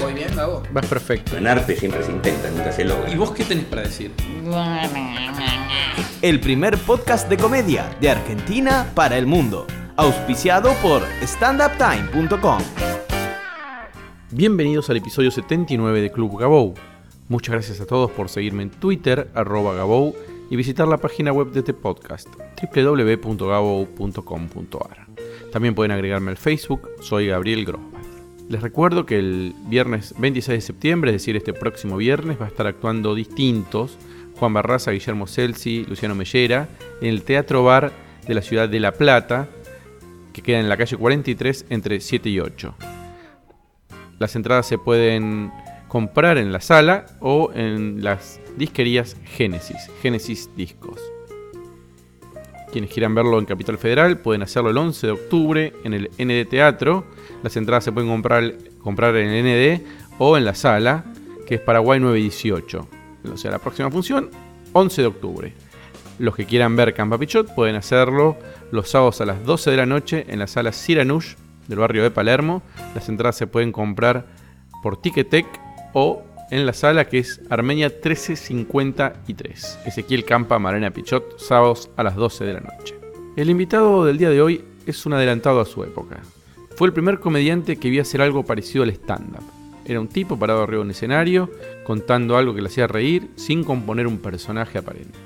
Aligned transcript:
Voy 0.00 0.14
bien, 0.14 0.34
Gabo. 0.36 0.62
Vas 0.72 0.86
perfecto. 0.86 1.36
En 1.36 1.46
arte 1.46 1.76
siempre 1.76 2.02
se 2.04 2.12
intenta, 2.12 2.50
nunca 2.50 2.72
se 2.72 2.84
logra. 2.84 3.10
¿Y 3.10 3.16
vos 3.16 3.32
qué 3.32 3.44
tenés 3.44 3.64
para 3.64 3.82
decir? 3.82 4.12
El 6.22 6.40
primer 6.40 6.78
podcast 6.78 7.28
de 7.28 7.36
comedia 7.36 7.94
de 8.00 8.08
Argentina 8.10 8.90
para 8.94 9.18
el 9.18 9.26
mundo. 9.26 9.66
Auspiciado 9.96 10.72
por 10.82 11.02
standuptime.com. 11.22 12.62
Bienvenidos 14.30 14.88
al 14.90 14.98
episodio 14.98 15.32
79 15.32 16.00
de 16.00 16.12
Club 16.12 16.38
Gabou. 16.38 16.74
Muchas 17.28 17.54
gracias 17.54 17.80
a 17.80 17.86
todos 17.86 18.12
por 18.12 18.28
seguirme 18.28 18.62
en 18.62 18.70
Twitter, 18.70 19.28
arroba 19.34 19.74
Gabou, 19.74 20.14
y 20.50 20.56
visitar 20.56 20.86
la 20.86 20.98
página 20.98 21.32
web 21.32 21.50
de 21.50 21.58
este 21.60 21.72
podcast, 21.74 22.28
www.gabou.com.ar. 22.62 25.06
También 25.52 25.74
pueden 25.74 25.92
agregarme 25.92 26.30
al 26.30 26.36
Facebook, 26.36 26.88
soy 27.00 27.26
Gabriel 27.26 27.64
Grosbach. 27.64 27.97
Les 28.48 28.62
recuerdo 28.62 29.04
que 29.04 29.18
el 29.18 29.54
viernes 29.66 30.14
26 30.18 30.56
de 30.56 30.60
septiembre, 30.62 31.10
es 31.10 31.16
decir, 31.16 31.36
este 31.36 31.52
próximo 31.52 31.98
viernes, 31.98 32.40
va 32.40 32.46
a 32.46 32.48
estar 32.48 32.66
actuando 32.66 33.14
distintos 33.14 33.98
Juan 34.36 34.54
Barraza, 34.54 34.92
Guillermo 34.92 35.26
Celsi, 35.26 35.84
Luciano 35.86 36.14
Mellera, 36.14 36.68
en 37.02 37.08
el 37.08 37.22
Teatro 37.22 37.62
Bar 37.62 37.92
de 38.26 38.34
la 38.34 38.40
ciudad 38.40 38.68
de 38.68 38.80
La 38.80 38.92
Plata, 38.92 39.48
que 40.32 40.40
queda 40.40 40.60
en 40.60 40.68
la 40.68 40.78
calle 40.78 40.96
43 40.96 41.66
entre 41.68 42.00
7 42.00 42.30
y 42.30 42.40
8. 42.40 42.74
Las 44.18 44.34
entradas 44.34 44.66
se 44.66 44.78
pueden 44.78 45.52
comprar 45.88 46.38
en 46.38 46.50
la 46.50 46.60
sala 46.60 47.06
o 47.20 47.50
en 47.54 48.02
las 48.02 48.40
disquerías 48.56 49.16
Génesis, 49.24 49.90
Génesis 50.00 50.48
Discos. 50.56 51.17
Quienes 52.72 52.90
quieran 52.90 53.14
verlo 53.14 53.38
en 53.38 53.46
Capital 53.46 53.78
Federal 53.78 54.18
pueden 54.18 54.42
hacerlo 54.42 54.70
el 54.70 54.76
11 54.76 55.06
de 55.06 55.12
octubre 55.12 55.72
en 55.84 55.94
el 55.94 56.10
ND 56.18 56.48
Teatro. 56.48 57.06
Las 57.42 57.56
entradas 57.56 57.84
se 57.84 57.92
pueden 57.92 58.10
comprar, 58.10 58.54
comprar 58.82 59.16
en 59.16 59.30
el 59.30 59.44
ND 59.44 59.82
o 60.18 60.36
en 60.36 60.44
la 60.44 60.54
sala, 60.54 61.04
que 61.46 61.56
es 61.56 61.60
Paraguay 61.60 61.98
918. 61.98 62.88
O 63.32 63.36
sea, 63.36 63.50
la 63.50 63.58
próxima 63.58 63.90
función, 63.90 64.30
11 64.72 65.02
de 65.02 65.08
octubre. 65.08 65.52
Los 66.18 66.34
que 66.34 66.44
quieran 66.46 66.76
ver 66.76 66.94
Campa 66.94 67.16
Pichot 67.16 67.54
pueden 67.54 67.76
hacerlo 67.76 68.36
los 68.70 68.90
sábados 68.90 69.20
a 69.20 69.26
las 69.26 69.44
12 69.44 69.70
de 69.70 69.76
la 69.76 69.86
noche 69.86 70.26
en 70.28 70.38
la 70.40 70.46
sala 70.46 70.72
Siranush 70.72 71.34
del 71.68 71.78
barrio 71.78 72.02
de 72.02 72.10
Palermo. 72.10 72.62
Las 72.94 73.08
entradas 73.08 73.36
se 73.36 73.46
pueden 73.46 73.72
comprar 73.72 74.26
por 74.82 75.00
Ticketek 75.00 75.46
o 75.94 76.22
en 76.50 76.66
la 76.66 76.72
sala 76.72 77.06
que 77.06 77.18
es 77.18 77.40
Armenia 77.50 77.88
1353. 77.88 79.80
Ezequiel 79.86 80.24
Campa, 80.24 80.58
Marena 80.58 80.90
Pichot, 80.90 81.38
sábados 81.38 81.90
a 81.96 82.02
las 82.02 82.16
12 82.16 82.44
de 82.44 82.52
la 82.54 82.60
noche. 82.60 82.94
El 83.36 83.50
invitado 83.50 84.04
del 84.04 84.18
día 84.18 84.30
de 84.30 84.40
hoy 84.40 84.64
es 84.86 85.04
un 85.06 85.12
adelantado 85.12 85.60
a 85.60 85.66
su 85.66 85.84
época. 85.84 86.20
Fue 86.76 86.88
el 86.88 86.94
primer 86.94 87.20
comediante 87.20 87.76
que 87.76 87.90
vi 87.90 87.98
hacer 87.98 88.22
algo 88.22 88.44
parecido 88.44 88.84
al 88.84 88.90
stand-up. 88.90 89.44
Era 89.84 90.00
un 90.00 90.08
tipo 90.08 90.38
parado 90.38 90.62
arriba 90.62 90.78
de 90.78 90.84
un 90.84 90.90
escenario, 90.90 91.50
contando 91.84 92.36
algo 92.36 92.54
que 92.54 92.60
le 92.60 92.68
hacía 92.68 92.86
reír 92.86 93.30
sin 93.36 93.64
componer 93.64 94.06
un 94.06 94.18
personaje 94.18 94.78
aparente. 94.78 95.18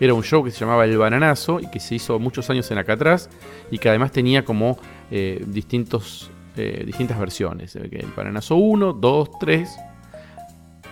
Era 0.00 0.14
un 0.14 0.22
show 0.22 0.42
que 0.42 0.50
se 0.50 0.60
llamaba 0.60 0.84
El 0.84 0.98
Bananazo 0.98 1.60
y 1.60 1.70
que 1.70 1.78
se 1.78 1.94
hizo 1.94 2.18
muchos 2.18 2.48
años 2.50 2.70
en 2.70 2.78
acá 2.78 2.94
atrás 2.94 3.30
y 3.70 3.78
que 3.78 3.88
además 3.88 4.10
tenía 4.10 4.44
como 4.44 4.78
eh, 5.10 5.44
distintos, 5.46 6.30
eh, 6.56 6.82
distintas 6.84 7.18
versiones. 7.18 7.76
El 7.76 8.06
Bananazo 8.16 8.56
1, 8.56 8.94
2, 8.94 9.38
3. 9.38 9.70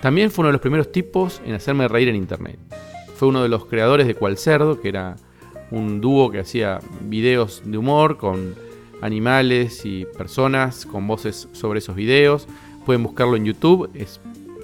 También 0.00 0.30
fue 0.30 0.42
uno 0.42 0.48
de 0.48 0.52
los 0.52 0.62
primeros 0.62 0.90
tipos 0.92 1.42
en 1.44 1.54
hacerme 1.54 1.86
reír 1.86 2.08
en 2.08 2.16
internet. 2.16 2.58
Fue 3.16 3.28
uno 3.28 3.42
de 3.42 3.48
los 3.48 3.66
creadores 3.66 4.06
de 4.06 4.14
Cual 4.14 4.38
Cerdo, 4.38 4.80
que 4.80 4.88
era 4.88 5.16
un 5.70 6.00
dúo 6.00 6.30
que 6.30 6.40
hacía 6.40 6.80
videos 7.02 7.62
de 7.64 7.76
humor 7.76 8.16
con 8.16 8.54
animales 9.02 9.84
y 9.84 10.06
personas 10.06 10.86
con 10.86 11.06
voces 11.06 11.48
sobre 11.52 11.80
esos 11.80 11.96
videos. 11.96 12.48
Pueden 12.86 13.02
buscarlo 13.02 13.36
en 13.36 13.44
YouTube, 13.44 13.90
es 13.94 14.20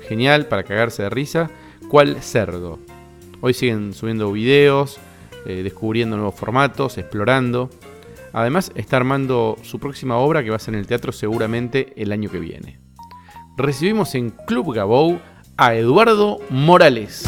genial 0.08 0.46
para 0.46 0.62
cagarse 0.62 1.02
de 1.02 1.10
risa. 1.10 1.50
Cual 1.90 2.22
Cerdo. 2.22 2.78
Hoy 3.42 3.52
siguen 3.52 3.92
subiendo 3.92 4.32
videos, 4.32 4.98
eh, 5.44 5.62
descubriendo 5.62 6.16
nuevos 6.16 6.34
formatos, 6.34 6.96
explorando. 6.96 7.70
Además 8.32 8.72
está 8.74 8.96
armando 8.96 9.56
su 9.62 9.78
próxima 9.78 10.16
obra 10.16 10.42
que 10.42 10.50
va 10.50 10.56
a 10.56 10.60
ser 10.60 10.74
en 10.74 10.80
el 10.80 10.86
teatro 10.86 11.12
seguramente 11.12 11.92
el 11.96 12.10
año 12.10 12.30
que 12.30 12.38
viene. 12.38 12.85
Recibimos 13.58 14.14
en 14.14 14.28
Club 14.28 14.74
Gabou 14.74 15.18
a 15.56 15.74
Eduardo 15.74 16.40
Morales. 16.50 17.24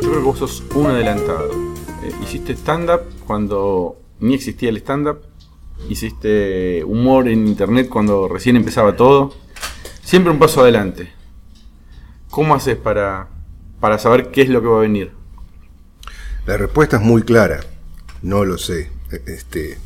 creo 0.00 0.12
que 0.12 0.18
vos 0.20 0.38
sos 0.38 0.62
un 0.76 0.86
adelantado. 0.86 1.50
Eh, 2.04 2.12
hiciste 2.22 2.52
stand-up 2.52 3.00
cuando 3.26 3.96
ni 4.20 4.34
existía 4.34 4.68
el 4.68 4.76
stand-up. 4.76 5.22
Hiciste 5.88 6.84
humor 6.84 7.26
en 7.26 7.48
internet 7.48 7.88
cuando 7.88 8.28
recién 8.28 8.54
empezaba 8.54 8.94
todo. 8.94 9.34
Siempre 10.04 10.32
un 10.32 10.38
paso 10.38 10.60
adelante. 10.60 11.10
¿Cómo 12.30 12.54
haces 12.54 12.76
para, 12.76 13.30
para 13.80 13.98
saber 13.98 14.30
qué 14.30 14.42
es 14.42 14.48
lo 14.48 14.62
que 14.62 14.68
va 14.68 14.76
a 14.76 14.82
venir? 14.82 15.10
La 16.46 16.56
respuesta 16.56 16.98
es 16.98 17.02
muy 17.02 17.22
clara. 17.22 17.58
No 18.22 18.44
lo 18.44 18.58
sé. 18.58 18.90
Este, 19.26 19.78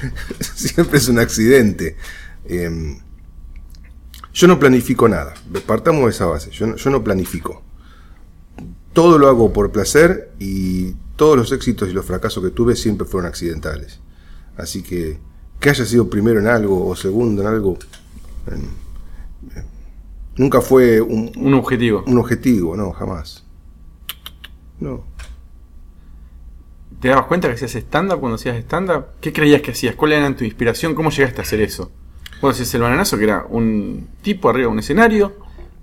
siempre 0.54 0.98
es 0.98 1.08
un 1.08 1.18
accidente. 1.18 1.96
Em, 2.44 2.98
yo 4.32 4.46
no 4.48 4.58
planifico 4.58 5.08
nada. 5.08 5.34
Partamos 5.66 6.04
de 6.04 6.10
esa 6.10 6.26
base. 6.26 6.50
Yo 6.50 6.66
no, 6.66 6.76
yo 6.76 6.90
no 6.90 7.04
planifico. 7.04 7.62
Todo 8.92 9.18
lo 9.18 9.28
hago 9.28 9.52
por 9.52 9.72
placer 9.72 10.32
y 10.38 10.92
todos 11.16 11.36
los 11.36 11.52
éxitos 11.52 11.88
y 11.88 11.92
los 11.92 12.04
fracasos 12.04 12.42
que 12.42 12.50
tuve 12.50 12.76
siempre 12.76 13.06
fueron 13.06 13.28
accidentales. 13.28 14.00
Así 14.56 14.82
que 14.82 15.18
que 15.62 15.70
haya 15.70 15.86
sido 15.86 16.10
primero 16.10 16.40
en 16.40 16.48
algo 16.48 16.88
o 16.88 16.96
segundo 16.96 17.40
en 17.40 17.48
algo, 17.48 17.78
em, 18.48 18.62
nunca 20.36 20.60
fue 20.60 21.00
un, 21.00 21.30
Un 21.36 21.54
objetivo. 21.54 22.02
un 22.04 22.18
objetivo, 22.18 22.76
no, 22.76 22.90
jamás. 22.90 23.44
No. 24.80 25.04
¿Te 27.02 27.08
dabas 27.08 27.26
cuenta 27.26 27.48
que 27.48 27.54
hacías 27.54 27.74
stand-up 27.74 28.20
cuando 28.20 28.36
hacías 28.36 28.56
stand-up? 28.58 29.06
¿Qué 29.20 29.32
creías 29.32 29.60
que 29.60 29.72
hacías? 29.72 29.96
¿Cuál 29.96 30.12
era 30.12 30.36
tu 30.36 30.44
inspiración? 30.44 30.94
¿Cómo 30.94 31.10
llegaste 31.10 31.40
a 31.40 31.42
hacer 31.42 31.60
eso? 31.60 31.90
Vos 32.40 32.54
hacías 32.54 32.72
el 32.74 32.82
bananazo, 32.82 33.18
que 33.18 33.24
era 33.24 33.44
un 33.48 34.06
tipo 34.22 34.48
arriba 34.48 34.68
de 34.68 34.72
un 34.72 34.78
escenario, 34.78 35.32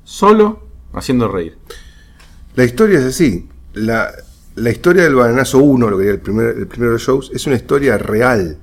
solo, 0.05 0.63
haciendo 0.93 1.27
reír. 1.27 1.57
La 2.55 2.63
historia 2.63 2.99
es 2.99 3.03
así. 3.03 3.49
La, 3.73 4.13
la 4.55 4.69
historia 4.69 5.03
del 5.03 5.15
Bananazo 5.15 5.57
1, 5.57 5.89
lo 5.89 5.97
que 5.97 6.05
era 6.05 6.13
el, 6.13 6.21
primer, 6.21 6.57
el 6.57 6.67
primero 6.67 6.91
de 6.91 6.95
los 6.95 7.01
shows, 7.01 7.31
es 7.33 7.45
una 7.47 7.57
historia 7.57 7.97
real. 7.97 8.57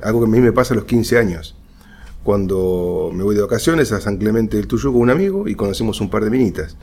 Algo 0.00 0.20
que 0.20 0.26
a 0.26 0.30
mí 0.30 0.38
me 0.38 0.52
pasa 0.52 0.74
a 0.74 0.76
los 0.76 0.84
15 0.84 1.18
años. 1.18 1.56
Cuando 2.22 3.10
me 3.12 3.24
voy 3.24 3.34
de 3.34 3.42
vacaciones 3.42 3.90
a 3.90 4.00
San 4.00 4.18
Clemente 4.18 4.56
del 4.56 4.68
Tuyú 4.68 4.92
con 4.92 5.02
un 5.02 5.10
amigo 5.10 5.48
y 5.48 5.56
conocemos 5.56 6.00
un 6.00 6.08
par 6.08 6.22
de 6.22 6.30
minitas. 6.30 6.76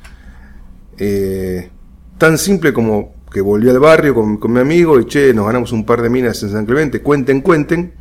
Eh, 0.98 1.70
tan 2.18 2.38
simple 2.38 2.74
como 2.74 3.14
que 3.32 3.42
volví 3.42 3.70
al 3.70 3.80
barrio 3.80 4.14
con, 4.14 4.38
con 4.38 4.54
mi 4.54 4.60
amigo 4.60 5.00
y 5.00 5.06
che, 5.06 5.34
nos 5.34 5.46
ganamos 5.48 5.72
un 5.72 5.86
par 5.86 6.02
de 6.02 6.10
minas 6.10 6.42
en 6.44 6.52
San 6.52 6.66
Clemente, 6.66 7.02
cuenten, 7.02 7.42
cuenten. 7.42 7.94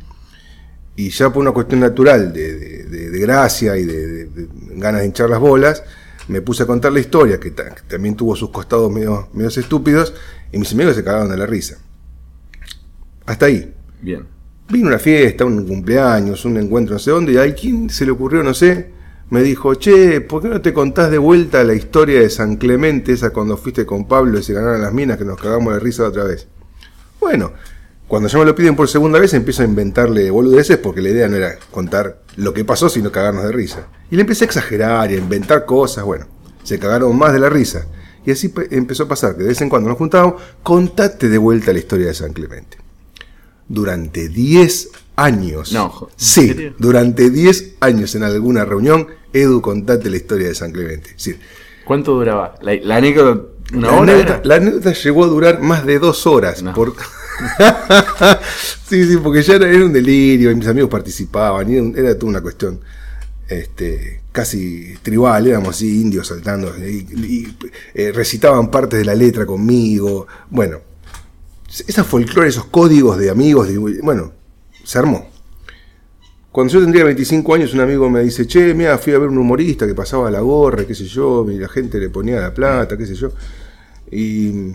Y 0.95 1.09
ya 1.09 1.31
por 1.33 1.41
una 1.41 1.51
cuestión 1.51 1.79
natural 1.79 2.31
de, 2.31 2.53
de- 2.55 2.83
de- 2.83 3.09
de 3.09 3.19
gracia 3.19 3.75
y 3.77 3.83
de, 3.85 4.29
ganas 4.75 5.01
de 5.01 5.07
hinchar 5.07 5.27
las 5.29 5.39
bolas, 5.39 5.83
me 6.27 6.41
puse 6.41 6.63
a 6.63 6.65
contar 6.67 6.93
la 6.93 6.99
historia, 6.99 7.39
que, 7.39 7.49
ta- 7.51 7.73
que 7.73 7.81
también 7.87 8.15
tuvo 8.15 8.35
sus 8.35 8.51
costados 8.51 8.91
medio, 8.91 9.27
medios 9.33 9.57
estúpidos, 9.57 10.13
y 10.51 10.59
mis 10.59 10.71
amigos 10.73 10.95
se 10.95 11.03
cagaron 11.03 11.29
de 11.29 11.37
la 11.37 11.47
risa. 11.47 11.79
Hasta 13.25 13.47
ahí. 13.47 13.73
Bien. 14.01 14.25
Vino 14.69 14.87
una 14.87 14.99
fiesta, 14.99 15.45
un 15.45 15.65
cumpleaños, 15.67 16.45
un 16.45 16.57
encuentro 16.57 16.93
no 16.93 16.99
sé 16.99 17.11
dónde, 17.11 17.33
y 17.33 17.37
a 17.37 17.53
quién 17.55 17.89
se 17.89 18.05
le 18.05 18.11
ocurrió, 18.11 18.43
no 18.43 18.53
sé, 18.53 18.91
me 19.33 19.41
dijo, 19.43 19.73
che, 19.75 20.21
¿por 20.21 20.41
qué 20.41 20.47
no 20.47 20.61
te 20.61 20.73
contás 20.73 21.09
de 21.11 21.17
vuelta 21.17 21.63
la 21.63 21.73
historia 21.73 22.19
de 22.21 22.29
San 22.29 22.55
Clemente, 22.57 23.13
esa 23.13 23.31
cuando 23.31 23.57
fuiste 23.57 23.85
con 23.85 24.07
Pablo 24.07 24.39
y 24.39 24.43
se 24.43 24.53
ganaron 24.53 24.81
las 24.81 24.93
minas, 24.93 25.17
que 25.17 25.25
nos 25.25 25.39
cagamos 25.41 25.73
de 25.73 25.79
risa 25.79 26.07
otra 26.07 26.23
vez? 26.25 26.47
Bueno, 27.19 27.51
cuando 28.07 28.29
ya 28.29 28.37
me 28.37 28.45
lo 28.45 28.53
piden 28.53 28.75
por 28.75 28.87
segunda 28.87 29.19
vez, 29.19 29.33
empiezo 29.33 29.63
a 29.63 29.65
inventarle 29.65 30.29
boludeces 30.29 30.77
porque 30.77 31.01
la 31.01 31.09
idea 31.09 31.27
no 31.27 31.35
era 31.37 31.57
contar 31.71 32.21
lo 32.35 32.53
que 32.53 32.63
pasó, 32.63 32.89
sino 32.89 33.11
cagarnos 33.11 33.43
de 33.45 33.51
risa. 33.51 33.87
Y 34.11 34.15
le 34.15 34.21
empecé 34.21 34.43
a 34.43 34.47
exagerar 34.47 35.09
y 35.11 35.15
a 35.15 35.17
inventar 35.17 35.65
cosas, 35.65 36.03
bueno, 36.05 36.27
se 36.63 36.77
cagaron 36.77 37.17
más 37.17 37.33
de 37.33 37.39
la 37.39 37.49
risa. 37.49 37.87
Y 38.25 38.31
así 38.31 38.49
pe- 38.49 38.67
empezó 38.71 39.03
a 39.03 39.07
pasar, 39.07 39.35
que 39.35 39.41
de 39.43 39.49
vez 39.49 39.61
en 39.61 39.69
cuando 39.69 39.89
nos 39.89 39.97
juntábamos, 39.97 40.41
contate 40.61 41.27
de 41.27 41.37
vuelta 41.37 41.73
la 41.73 41.79
historia 41.79 42.07
de 42.07 42.13
San 42.13 42.33
Clemente. 42.33 42.77
Durante 43.67 44.29
10 44.29 44.89
años. 45.15 45.71
No, 45.73 45.89
jo- 45.89 46.07
¿en 46.09 46.13
Sí, 46.17 46.71
durante 46.77 47.29
10 47.29 47.75
años 47.79 48.13
en 48.15 48.23
alguna 48.23 48.65
reunión, 48.65 49.07
Edu, 49.33 49.61
contate 49.61 50.09
la 50.09 50.17
historia 50.17 50.47
de 50.47 50.55
San 50.55 50.71
Clemente. 50.71 51.09
Es 51.09 51.17
decir, 51.17 51.39
¿Cuánto 51.85 52.13
duraba? 52.13 52.55
La, 52.61 52.75
la 52.75 52.95
anécdota, 52.97 53.41
una 53.73 53.87
la, 53.87 53.93
hora. 53.93 54.13
anécdota, 54.13 54.41
la 54.45 54.55
anécdota 54.55 54.93
llegó 54.93 55.23
a 55.25 55.27
durar 55.27 55.59
más 55.61 55.85
de 55.85 55.99
dos 55.99 56.25
horas. 56.27 56.63
No. 56.63 56.73
por- 56.73 56.95
sí, 58.87 59.05
sí, 59.05 59.17
porque 59.17 59.41
ya 59.41 59.55
era, 59.55 59.67
era 59.69 59.85
un 59.85 59.93
delirio 59.93 60.51
y 60.51 60.55
mis 60.55 60.67
amigos 60.67 60.89
participaban. 60.89 61.69
y 61.71 61.99
era, 61.99 62.15
toda 62.17 62.29
una 62.29 62.41
cuestión 62.41 62.79
este, 63.47 64.21
casi 64.31 64.95
tribal. 65.01 65.47
Éramos 65.47 65.69
así, 65.75 66.01
indios 66.01 66.27
saltando. 66.27 66.73
Y, 66.77 67.05
y, 67.13 67.57
eh, 67.93 68.11
recitaban 68.13 68.69
partes 68.71 68.99
de 68.99 69.05
la 69.05 69.15
letra 69.15 69.45
conmigo. 69.45 70.27
Bueno, 70.49 70.79
esa 71.87 72.03
folclore, 72.03 72.49
esos 72.49 72.65
códigos 72.65 73.17
de 73.17 73.29
amigos. 73.29 73.67
de- 73.67 73.77
bueno, 73.77 74.31
se 74.83 74.99
armó. 74.99 75.29
Cuando 76.53 76.71
yo 76.71 76.81
tendría 76.81 77.03
25 77.03 77.55
años, 77.55 77.73
un 77.73 77.79
amigo 77.79 78.07
me 78.11 78.21
dice, 78.21 78.45
che, 78.45 78.75
mira, 78.75 78.99
fui 78.99 79.11
a 79.11 79.17
ver 79.17 79.27
un 79.27 79.39
humorista 79.39 79.87
que 79.87 79.95
pasaba 79.95 80.29
la 80.29 80.39
gorra, 80.41 80.85
qué 80.85 80.93
sé 80.93 81.05
yo, 81.05 81.49
y 81.49 81.57
la 81.57 81.67
gente 81.67 81.97
le 81.97 82.09
ponía 82.09 82.39
la 82.39 82.53
plata, 82.53 82.95
qué 82.95 83.07
sé 83.07 83.15
yo. 83.15 83.31
Y 84.11 84.71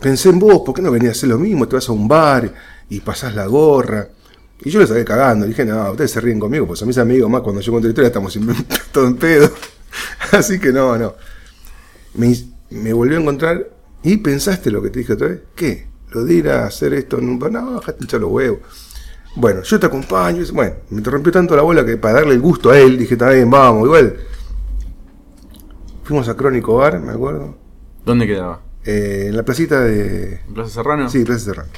pensé 0.00 0.30
en 0.30 0.40
vos, 0.40 0.62
¿por 0.66 0.74
qué 0.74 0.82
no 0.82 0.90
venías 0.90 1.10
a 1.10 1.12
hacer 1.12 1.28
lo 1.28 1.38
mismo? 1.38 1.68
Te 1.68 1.76
vas 1.76 1.88
a 1.88 1.92
un 1.92 2.08
bar 2.08 2.52
y 2.88 2.98
pasás 2.98 3.32
la 3.36 3.46
gorra. 3.46 4.08
Y 4.64 4.70
yo 4.70 4.80
le 4.80 4.88
saqué 4.88 5.04
cagando, 5.04 5.46
dije, 5.46 5.64
no, 5.64 5.92
ustedes 5.92 6.10
se 6.10 6.20
ríen 6.20 6.40
conmigo, 6.40 6.66
pues 6.66 6.82
a 6.82 6.86
mis 6.86 6.98
amigos 6.98 7.30
más 7.30 7.42
cuando 7.42 7.60
yo 7.60 7.70
cuento 7.70 7.86
la 7.86 7.92
historia 7.92 8.08
estamos 8.08 8.36
todo 8.92 9.06
en 9.06 9.14
pedo. 9.14 9.52
Así 10.32 10.58
que 10.58 10.72
no, 10.72 10.98
no. 10.98 11.14
Me, 12.14 12.34
me 12.70 12.92
volvió 12.92 13.18
a 13.18 13.20
encontrar 13.20 13.70
y 14.02 14.16
pensaste 14.16 14.72
lo 14.72 14.82
que 14.82 14.90
te 14.90 14.98
dije 14.98 15.12
otra 15.12 15.28
vez. 15.28 15.42
¿Qué? 15.54 15.86
Lo 16.10 16.24
de 16.24 16.34
ir 16.34 16.48
a 16.48 16.66
hacer 16.66 16.92
esto 16.92 17.20
en 17.20 17.28
un 17.28 17.38
bar. 17.38 17.52
No, 17.52 17.78
dejate 17.78 17.98
hinchar 18.00 18.20
los 18.20 18.32
huevos. 18.32 18.58
Bueno, 19.36 19.62
yo 19.62 19.78
te 19.80 19.86
acompaño. 19.86 20.42
Bueno, 20.52 20.74
me 20.90 21.02
rompió 21.02 21.32
tanto 21.32 21.54
la 21.56 21.62
bola 21.62 21.84
que 21.84 21.96
para 21.96 22.14
darle 22.14 22.34
el 22.34 22.40
gusto 22.40 22.70
a 22.70 22.78
él, 22.78 22.98
dije, 22.98 23.14
está 23.14 23.30
bien, 23.30 23.48
vamos, 23.50 23.84
igual. 23.84 24.16
Fuimos 26.04 26.28
a 26.28 26.36
Crónico 26.36 26.76
Bar, 26.76 26.98
me 27.00 27.12
acuerdo. 27.12 27.56
¿Dónde 28.04 28.26
quedaba? 28.26 28.62
eh, 28.84 29.26
en 29.28 29.36
la 29.36 29.42
placita 29.44 29.80
de. 29.80 30.40
¿En 30.48 30.54
Plaza 30.54 30.70
Serrano? 30.70 31.08
Sí, 31.08 31.24
Plaza 31.24 31.44
Serrano. 31.44 31.70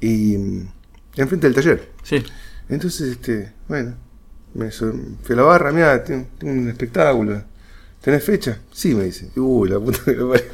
Y 0.00 0.36
mm, 0.36 0.68
enfrente 1.16 1.46
del 1.46 1.54
taller. 1.54 1.90
Sí. 2.02 2.22
Entonces, 2.68 3.08
este, 3.12 3.52
bueno, 3.66 3.94
me 4.54 4.70
fui 4.70 5.32
a 5.32 5.36
la 5.36 5.42
barra, 5.42 5.72
mira, 5.72 6.04
tengo, 6.04 6.26
un 6.42 6.68
espectáculo. 6.68 7.42
¿Tenés 8.00 8.22
fecha? 8.22 8.58
Sí, 8.70 8.94
me 8.94 9.04
dice. 9.04 9.30
Uy, 9.36 9.68
la 9.70 9.80
puta 9.80 9.98
que 10.04 10.12
lo 10.12 10.30
parió. 10.30 10.46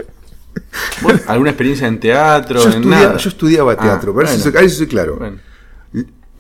¿Vos, 1.03 1.15
¿Alguna 1.26 1.50
experiencia 1.50 1.87
en 1.88 1.99
teatro? 2.00 2.61
Yo, 2.61 2.69
en 2.71 2.76
estudiaba, 2.76 3.05
nada? 3.05 3.17
yo 3.19 3.29
estudiaba 3.29 3.73
Ah, 3.73 3.76
teatro, 3.76 4.15
pero 4.15 4.29
eso 4.29 4.50
bueno. 4.50 4.69
sí 4.69 4.76
soy 4.76 4.87
claro. 4.87 5.17
Bueno. 5.19 5.38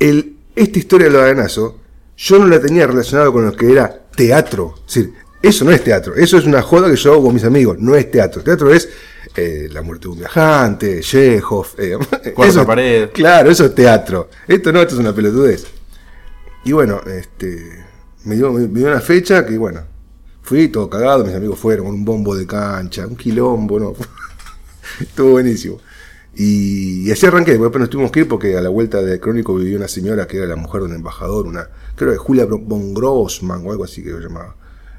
El, 0.08 0.36
esta 0.54 0.78
historia 0.78 1.06
del 1.08 1.16
baganazo, 1.16 1.78
yo 2.16 2.38
no 2.38 2.46
la 2.46 2.60
tenía 2.60 2.86
relacionada 2.86 3.30
con 3.32 3.44
lo 3.46 3.52
que 3.56 3.72
era 3.72 3.88
teatro. 4.14 4.74
Es 4.86 4.94
decir, 4.94 5.14
eso 5.42 5.64
no 5.64 5.72
es 5.72 5.82
teatro, 5.84 6.14
eso 6.14 6.38
es 6.38 6.44
una 6.46 6.62
joda 6.62 6.88
que 6.90 6.96
yo 6.96 7.12
hago 7.12 7.24
con 7.24 7.34
mis 7.34 7.44
amigos, 7.44 7.78
no 7.78 7.94
es 7.94 8.10
teatro. 8.10 8.42
Teatro 8.42 8.72
es 8.72 8.88
eh, 9.36 9.68
la 9.70 9.82
muerte 9.82 10.04
de 10.04 10.08
un 10.12 10.18
viajante, 10.18 11.00
Chekhov. 11.00 11.66
Eh, 11.78 11.98
eso 12.38 12.60
es- 12.60 12.66
pared. 12.66 13.10
Claro, 13.12 13.50
eso 13.50 13.64
es 13.66 13.74
teatro. 13.74 14.28
Esto 14.46 14.72
no, 14.72 14.80
esto 14.80 14.94
es 14.94 15.00
una 15.00 15.14
pelotudez. 15.14 15.66
Y 16.64 16.72
bueno, 16.72 17.00
este, 17.06 17.84
me 18.24 18.36
dio, 18.36 18.52
me 18.52 18.66
dio 18.66 18.88
una 18.88 19.00
fecha 19.00 19.44
que, 19.44 19.58
bueno, 19.58 19.82
fui 20.42 20.68
todo 20.68 20.88
cagado, 20.88 21.24
mis 21.24 21.34
amigos 21.34 21.58
fueron 21.58 21.86
con 21.86 21.94
un 21.94 22.04
bombo 22.04 22.34
de 22.36 22.46
cancha, 22.46 23.06
un 23.06 23.16
quilombo, 23.16 23.78
¿no? 23.80 23.94
Estuvo 25.00 25.32
buenísimo. 25.32 25.78
Y, 26.36 27.10
así 27.12 27.26
arranqué, 27.26 27.52
después 27.52 27.78
nos 27.78 27.90
tuvimos 27.90 28.10
que 28.10 28.20
ir 28.20 28.28
porque 28.28 28.56
a 28.56 28.60
la 28.60 28.68
vuelta 28.68 29.00
de 29.00 29.20
Crónico 29.20 29.54
vivía 29.54 29.76
una 29.76 29.88
señora 29.88 30.26
que 30.26 30.38
era 30.38 30.46
la 30.46 30.56
mujer 30.56 30.80
de 30.80 30.88
un 30.88 30.94
embajador, 30.94 31.46
una, 31.46 31.68
creo 31.94 32.10
que 32.10 32.18
Julia 32.18 32.44
von 32.46 32.92
Grossman 32.92 33.64
o 33.64 33.70
algo 33.70 33.84
así 33.84 34.02
que 34.02 34.10
lo 34.10 34.18
llamaba. 34.18 34.56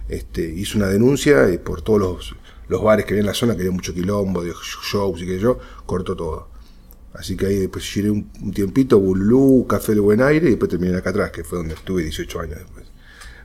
Este, 0.07 0.43
hizo 0.43 0.77
una 0.77 0.87
denuncia 0.87 1.49
y 1.49 1.57
por 1.57 1.81
todos 1.81 1.99
los, 1.99 2.35
los 2.69 2.81
bares 2.81 3.05
que 3.05 3.13
había 3.13 3.21
en 3.21 3.27
la 3.27 3.33
zona, 3.33 3.53
que 3.55 3.61
había 3.61 3.71
mucho 3.71 3.93
quilombo, 3.93 4.43
de 4.43 4.53
shows 4.91 5.21
y 5.21 5.25
que 5.25 5.39
yo, 5.39 5.59
cortó 5.85 6.15
todo. 6.15 6.49
Así 7.13 7.35
que 7.35 7.47
ahí 7.47 7.59
después 7.59 7.85
giré 7.85 8.09
un, 8.09 8.29
tiempito, 8.53 8.99
Bulú, 8.99 9.65
Café 9.67 9.93
del 9.93 10.01
Buen 10.01 10.21
Aire, 10.21 10.47
y 10.47 10.51
después 10.51 10.69
terminé 10.69 10.97
acá 10.97 11.09
atrás, 11.09 11.31
que 11.31 11.43
fue 11.43 11.57
donde 11.57 11.73
estuve 11.73 12.03
18 12.03 12.39
años 12.41 12.59
después. 12.59 12.85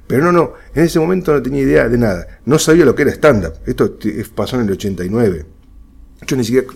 Pero 0.06 0.24
no, 0.24 0.32
no, 0.32 0.54
en 0.74 0.84
ese 0.84 0.98
momento 0.98 1.32
no 1.32 1.40
tenía 1.40 1.62
idea 1.62 1.88
de 1.88 1.96
nada. 1.96 2.40
No 2.44 2.58
sabía 2.58 2.84
lo 2.84 2.96
que 2.96 3.02
era 3.02 3.12
stand-up. 3.12 3.54
Esto 3.64 3.96
pasó 4.34 4.56
en 4.56 4.66
el 4.66 4.72
89. 4.72 5.46
Yo 6.26 6.36
ni 6.36 6.42
siquiera 6.42 6.66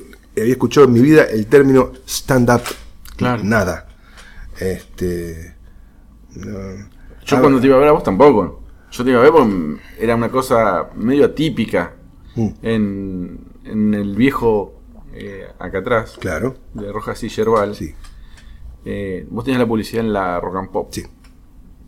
había 0.40 0.52
escuchado 0.52 0.86
en 0.86 0.92
mi 0.92 1.00
vida 1.00 1.24
el 1.24 1.46
término 1.46 1.92
stand-up. 2.06 2.62
Claro. 3.16 3.42
Nada. 3.44 3.86
Este. 4.58 5.54
no. 6.36 6.92
Yo 7.26 7.36
Ah, 7.36 7.40
cuando 7.40 7.60
te 7.60 7.66
iba 7.66 7.76
a 7.76 7.80
ver 7.80 7.88
a 7.88 7.92
vos 7.92 8.02
tampoco. 8.02 8.62
Yo 8.90 9.04
te 9.04 9.10
iba 9.10 9.20
a 9.20 9.22
ver 9.22 9.32
porque 9.32 9.76
era 9.98 10.14
una 10.14 10.30
cosa 10.30 10.90
medio 10.94 11.24
atípica 11.26 11.94
Mm. 12.36 12.48
en, 12.62 13.38
en 13.64 13.94
el 13.94 14.14
viejo 14.16 14.80
eh, 15.12 15.46
acá 15.60 15.78
atrás, 15.78 16.16
Claro, 16.20 16.56
de 16.74 16.90
Rojas 16.90 17.22
y 17.22 17.28
Yerbal. 17.28 17.74
sí, 17.76 17.94
Eh, 18.84 19.26
vos 19.30 19.44
tenías 19.44 19.60
la 19.60 19.66
publicidad 19.68 20.04
en 20.04 20.12
la 20.12 20.40
Rock 20.40 20.56
and 20.56 20.70
Pop. 20.70 20.88
sí. 20.90 21.04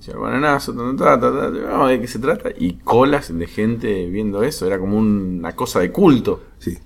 El 0.09 0.19
bananazo, 0.19 0.73
ta, 0.95 1.19
ta, 1.19 1.33
ta, 1.33 1.47
a 1.49 1.87
ver 1.87 1.97
de 1.97 2.01
qué 2.01 2.07
se 2.07 2.21
trata. 2.21 2.51
Y 2.57 2.75
colas 2.75 3.37
de 3.37 3.47
gente 3.49 4.07
viendo 4.07 4.45
eso. 4.45 4.65
Era 4.65 4.79
como 4.79 4.97
un- 4.97 5.39
una 5.41 5.57
cosa 5.57 5.81
de 5.81 5.91
culto. 5.91 6.45
Sí, 6.61 6.79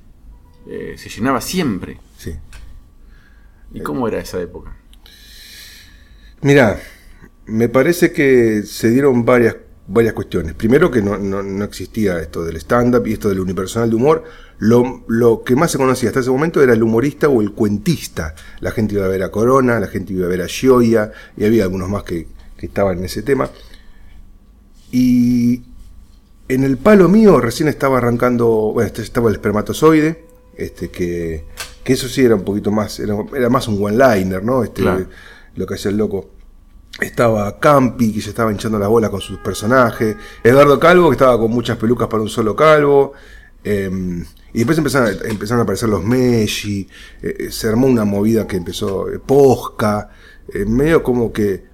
Eh, 0.66 0.94
se 0.98 1.08
llenaba 1.08 1.40
siempre. 1.40 1.98
sí. 2.16 2.34
¿Y 3.72 3.80
cómo 3.82 4.08
era 4.08 4.18
esa 4.18 4.40
época? 4.40 4.76
Mira, 6.42 6.80
me 7.46 7.68
parece 7.68 8.12
que 8.12 8.62
se 8.64 8.90
dieron 8.90 9.24
varias, 9.24 9.56
varias 9.86 10.12
cuestiones. 10.14 10.54
Primero 10.54 10.90
que 10.90 11.02
no, 11.02 11.18
no- 11.18 11.42
no 11.44 11.64
existía 11.64 12.18
esto 12.18 12.44
del 12.44 12.56
stand-up 12.56 13.06
y 13.06 13.12
esto 13.12 13.28
del 13.28 13.38
unipersonal 13.40 13.88
de 13.90 13.94
humor. 13.96 14.24
Lo, 14.58 15.04
lo 15.08 15.44
que 15.44 15.54
más 15.54 15.70
se 15.70 15.78
conocía 15.78 16.08
hasta 16.08 16.18
ese 16.20 16.30
momento 16.30 16.60
era 16.62 16.72
el 16.72 16.82
humorista 16.82 17.28
o 17.28 17.40
el 17.42 17.52
cuentista. 17.52 18.34
La 18.60 18.72
gente 18.72 18.94
iba 18.96 19.04
a 19.04 19.08
ver 19.08 19.22
a 19.22 19.30
Corona, 19.30 19.78
la 19.78 19.86
gente 19.86 20.12
iba 20.14 20.26
a 20.26 20.28
ver 20.28 20.42
a 20.42 20.48
Gioia, 20.48 21.12
y 21.36 21.44
había 21.44 21.62
algunos 21.62 21.88
más 21.88 22.02
que, 22.02 22.26
que 22.56 22.66
estaban 22.66 22.98
en 22.98 23.04
ese 23.04 23.22
tema. 23.22 23.50
Y 24.90 25.62
en 26.48 26.64
el 26.64 26.76
palo 26.76 27.08
mío 27.08 27.40
recién 27.40 27.68
estaba 27.68 27.98
arrancando, 27.98 28.72
bueno, 28.74 28.90
estaba 28.96 29.28
el 29.28 29.36
espermatozoide, 29.36 30.24
este 30.64 30.90
que, 30.90 31.44
que 31.84 31.92
eso 31.92 32.08
sí 32.08 32.24
era 32.24 32.34
un 32.34 32.44
poquito 32.44 32.70
más, 32.70 32.98
era, 33.00 33.16
era 33.34 33.48
más 33.48 33.66
un 33.68 33.82
one-liner, 33.84 34.42
¿no? 34.44 34.62
Este, 34.64 34.82
Claro. 34.82 35.06
Lo 35.56 35.66
que 35.66 35.74
hacía 35.74 35.90
el 35.90 35.96
loco. 35.96 36.30
Estaba 37.00 37.58
Campi, 37.58 38.12
que 38.12 38.20
se 38.20 38.30
estaba 38.30 38.50
hinchando 38.52 38.78
las 38.78 38.88
bolas 38.88 39.10
con 39.10 39.20
sus 39.20 39.38
personajes. 39.38 40.16
Eduardo 40.44 40.78
Calvo, 40.78 41.08
que 41.08 41.14
estaba 41.14 41.38
con 41.38 41.50
muchas 41.50 41.76
pelucas 41.78 42.08
para 42.08 42.22
un 42.22 42.28
solo 42.28 42.54
calvo. 42.54 43.12
eh, 43.64 43.90
y 44.52 44.58
después 44.58 44.76
empezaron, 44.78 45.08
a- 45.08 45.28
empezaron 45.28 45.60
a 45.60 45.62
aparecer 45.62 45.88
los 45.88 46.02
Messi. 46.04 46.88
eh, 47.22 47.36
eh, 47.38 47.50
se 47.52 47.68
armó 47.68 47.86
una 47.86 48.04
movida 48.04 48.46
que 48.46 48.56
empezó 48.56 49.08
eh, 49.10 49.18
Posca. 49.18 50.10
eh, 50.52 50.64
medio 50.66 51.02
como 51.02 51.32
que 51.32 51.68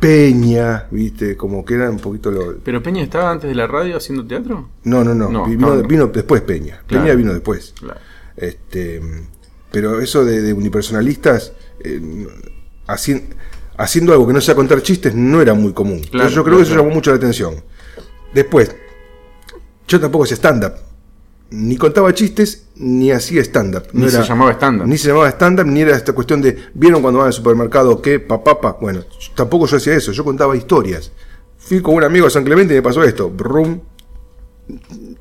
Peña, 0.00 0.86
¿viste? 0.90 1.36
Como 1.36 1.64
que 1.64 1.74
era 1.74 1.90
un 1.90 1.98
poquito 1.98 2.30
lo. 2.30 2.58
¿Pero 2.58 2.82
Peña 2.82 3.02
estaba 3.02 3.30
antes 3.30 3.48
de 3.48 3.54
la 3.54 3.66
radio 3.66 3.96
haciendo 3.96 4.26
teatro? 4.26 4.68
No, 4.84 5.02
no, 5.04 5.14
no. 5.14 5.30
No, 5.30 5.46
vino, 5.46 5.68
no, 5.68 5.76
no. 5.82 5.88
vino 5.88 6.06
después 6.08 6.42
Peña. 6.42 6.82
Claro. 6.86 7.04
Peña 7.04 7.14
vino 7.16 7.32
después. 7.32 7.72
Claro. 7.78 8.00
Este, 8.36 9.00
pero 9.70 10.00
eso 10.00 10.24
de, 10.24 10.42
de 10.42 10.52
unipersonalistas, 10.52 11.52
eh, 11.80 12.00
haci- 12.86 13.24
haciendo 13.76 14.12
algo 14.12 14.26
que 14.26 14.32
no 14.32 14.40
sea 14.40 14.54
contar 14.54 14.82
chistes, 14.82 15.14
no 15.14 15.40
era 15.40 15.54
muy 15.54 15.72
común. 15.72 16.00
Entonces 16.04 16.32
yo 16.32 16.42
creo 16.42 16.44
claro, 16.44 16.56
que 16.56 16.62
eso 16.62 16.70
claro. 16.72 16.82
llamó 16.82 16.94
mucho 16.94 17.10
la 17.10 17.16
atención. 17.16 17.54
Después, 18.34 18.74
yo 19.88 20.00
tampoco 20.00 20.24
hacía 20.24 20.36
stand-up. 20.36 20.72
Ni 21.48 21.76
contaba 21.76 22.12
chistes, 22.12 22.66
ni 22.74 23.12
hacía 23.12 23.40
stand-up. 23.42 23.84
Ni 23.92 24.10
se 24.10 24.22
llamaba 24.22 24.52
stand-up. 24.52 24.86
Ni 24.86 24.98
se 24.98 25.08
llamaba 25.08 25.28
stand-up, 25.30 25.66
ni 25.66 25.80
era 25.80 25.96
esta 25.96 26.12
cuestión 26.12 26.42
de, 26.42 26.56
¿vieron 26.74 27.00
cuando 27.02 27.18
van 27.20 27.28
al 27.28 27.32
supermercado 27.32 28.02
qué? 28.02 28.18
Papá, 28.18 28.78
Bueno, 28.80 29.04
tampoco 29.34 29.66
yo 29.66 29.76
hacía 29.76 29.94
eso, 29.94 30.10
yo 30.12 30.24
contaba 30.24 30.56
historias. 30.56 31.12
Fui 31.56 31.80
con 31.80 31.94
un 31.94 32.04
amigo 32.04 32.26
a 32.26 32.30
San 32.30 32.44
Clemente 32.44 32.74
y 32.74 32.76
me 32.78 32.82
pasó 32.82 33.02
esto. 33.04 33.30
Brum. 33.30 33.80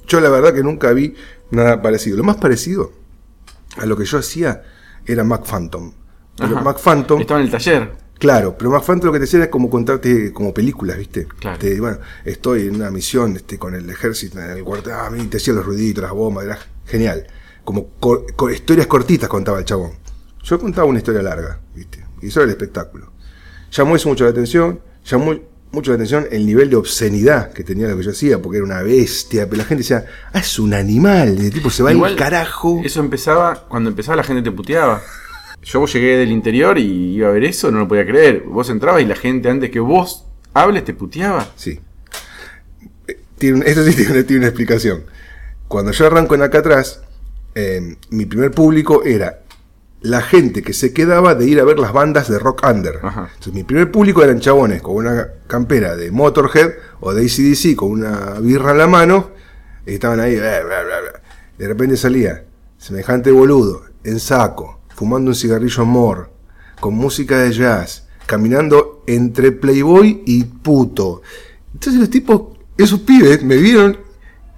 Yo 0.08 0.20
la 0.20 0.30
verdad 0.30 0.54
que 0.54 0.64
nunca 0.64 0.92
vi 0.94 1.14
nada 1.52 1.82
parecido. 1.82 2.18
Lo 2.18 2.24
más 2.24 2.38
parecido 2.38 2.92
a 3.78 3.86
lo 3.86 3.96
que 3.98 4.06
yo 4.06 4.18
hacía 4.20 4.64
era 5.06 5.24
Mac 5.24 5.46
Phantom. 5.46 5.92
Pero. 6.38 6.62
Mac 6.62 6.80
Phantom, 6.80 7.22
Estaba 7.22 7.40
en 7.40 7.46
el 7.46 7.52
taller. 7.52 7.92
claro, 8.18 8.56
pero 8.58 8.70
Mac 8.72 8.84
Phantom 8.84 9.08
lo 9.08 9.12
que 9.14 9.20
te 9.20 9.26
decía 9.26 9.40
era 9.40 9.50
como 9.52 9.70
contarte 9.70 10.34
como 10.34 10.54
películas, 10.54 10.98
¿viste? 10.98 11.28
Claro. 11.40 11.58
Te- 11.60 11.80
bueno, 11.80 11.98
estoy 12.26 12.68
en 12.68 12.76
una 12.76 12.92
misión 12.92 13.36
este, 13.36 13.58
con 13.58 13.74
el 13.76 13.90
ejército 13.90 14.40
en 14.42 14.52
el 14.52 14.64
cuartel, 14.64 14.94
ah, 14.94 15.10
y 15.18 15.26
te 15.28 15.38
hacía 15.38 15.54
los 15.54 15.66
ruiditos, 15.66 16.02
las 16.04 16.12
bombas, 16.12 16.46
era 16.46 16.60
genial. 16.86 17.26
Como 17.64 17.90
historias 18.52 18.88
cortitas 18.88 19.28
contaba 19.30 19.60
el 19.60 19.66
chabón. 19.66 19.92
Yo 20.44 20.60
contaba 20.60 20.88
una 20.88 21.00
historia 21.00 21.22
larga, 21.24 21.60
¿viste? 21.74 22.06
Y 22.22 22.28
eso 22.28 22.40
era 22.42 22.46
el 22.46 22.52
espectáculo. 22.52 23.12
Llamó 23.72 23.96
eso 23.96 24.10
mucho 24.10 24.24
la 24.26 24.30
atención, 24.32 24.80
llamó 25.04 25.34
mucho 25.76 25.92
la 25.92 25.96
atención 25.96 26.28
el 26.32 26.46
nivel 26.46 26.70
de 26.72 26.76
obscenidad 26.78 27.54
que 27.54 27.64
tenía 27.64 27.88
lo 27.88 27.98
que 27.98 28.04
yo 28.04 28.12
hacía, 28.12 28.42
porque 28.42 28.58
era 28.58 28.66
una 28.66 28.82
bestia, 28.82 29.46
pero 29.46 29.58
la 29.58 29.66
gente 29.66 29.84
decía, 29.84 30.06
ah, 30.34 30.40
es 30.40 30.58
un 30.58 30.74
animal, 30.74 31.38
de 31.38 31.52
tipo 31.52 31.70
se 31.70 31.84
va 31.84 31.92
Igual, 31.94 32.14
al 32.14 32.18
carajo. 32.18 32.82
Eso 32.84 33.00
empezaba, 33.00 33.66
cuando 33.68 33.90
empezaba 33.90 34.16
la 34.16 34.24
gente 34.24 34.42
te 34.42 34.52
puteaba. 34.56 35.02
Yo 35.64 35.86
llegué 35.86 36.18
del 36.18 36.32
interior 36.32 36.78
y 36.78 37.16
iba 37.16 37.28
a 37.28 37.32
ver 37.32 37.44
eso, 37.44 37.70
no 37.72 37.80
lo 37.80 37.88
podía 37.88 38.06
creer. 38.06 38.42
Vos 38.48 38.70
entrabas 38.70 39.02
y 39.02 39.06
la 39.06 39.16
gente 39.16 39.50
antes 39.50 39.70
que 39.72 39.80
vos 39.80 40.26
hables 40.54 40.86
te 40.86 40.94
puteaba. 40.94 41.48
Sí. 41.56 41.80
Eh, 43.08 43.20
Tiene, 43.38 43.64
esto 43.68 43.84
sí 43.84 43.94
tiene, 43.96 44.12
una- 44.12 44.24
tiene 44.24 44.40
una 44.40 44.48
explicación. 44.48 45.04
cuando 45.68 45.92
yo 45.92 46.06
arranco 46.06 46.36
en 46.36 46.42
acá 46.44 46.60
atrás, 46.60 47.02
eh, 47.56 47.96
mi 48.10 48.26
primer 48.26 48.52
público 48.52 49.04
era 49.04 49.40
la 50.06 50.22
gente 50.22 50.62
que 50.62 50.74
se 50.74 50.94
quedaba 50.94 51.34
de 51.36 51.48
ir 51.48 51.60
a 51.60 51.64
ver 51.64 51.80
las 51.80 51.92
bandas 51.92 52.30
de 52.30 52.38
rock 52.38 52.64
under. 52.70 53.00
Ajá. 53.02 53.30
Entonces, 53.34 53.54
mi 53.54 53.64
primer 53.64 53.92
público 53.92 54.24
eran 54.24 54.40
chabones 54.40 54.82
con 54.82 54.96
una 54.96 55.30
campera 55.48 55.96
de 55.96 56.12
Motorhead 56.12 56.74
o 57.00 57.14
de 57.14 57.26
ACDC 57.26 57.76
con 57.76 57.92
una 57.92 58.40
birra 58.40 58.72
en 58.72 58.78
la 58.78 58.88
mano. 58.88 59.32
Y 59.86 59.96
estaban 59.96 60.20
ahí. 60.20 60.36
bla, 60.36 60.62
bla, 60.62 60.84
bla, 60.84 61.02
bla. 61.02 61.22
De 61.58 61.68
repente 61.68 61.98
salía 61.98 62.44
semejante 62.78 63.32
boludo, 63.32 63.86
en 64.04 64.20
saco, 64.20 64.82
fumando 64.90 65.32
un 65.32 65.36
cigarrillo 65.36 65.86
mor, 65.86 66.30
con 66.80 66.94
música 66.94 67.40
de 67.40 67.52
jazz, 67.52 68.08
caminando 68.28 69.04
entre 69.08 69.52
Playboy 69.52 70.22
y 70.26 70.44
puto. 70.44 71.24
Entonces 71.74 72.00
los 72.00 72.10
tipos, 72.12 72.58
esos 72.78 73.00
pibes, 73.00 73.44
me 73.44 73.58
vieron 73.58 73.98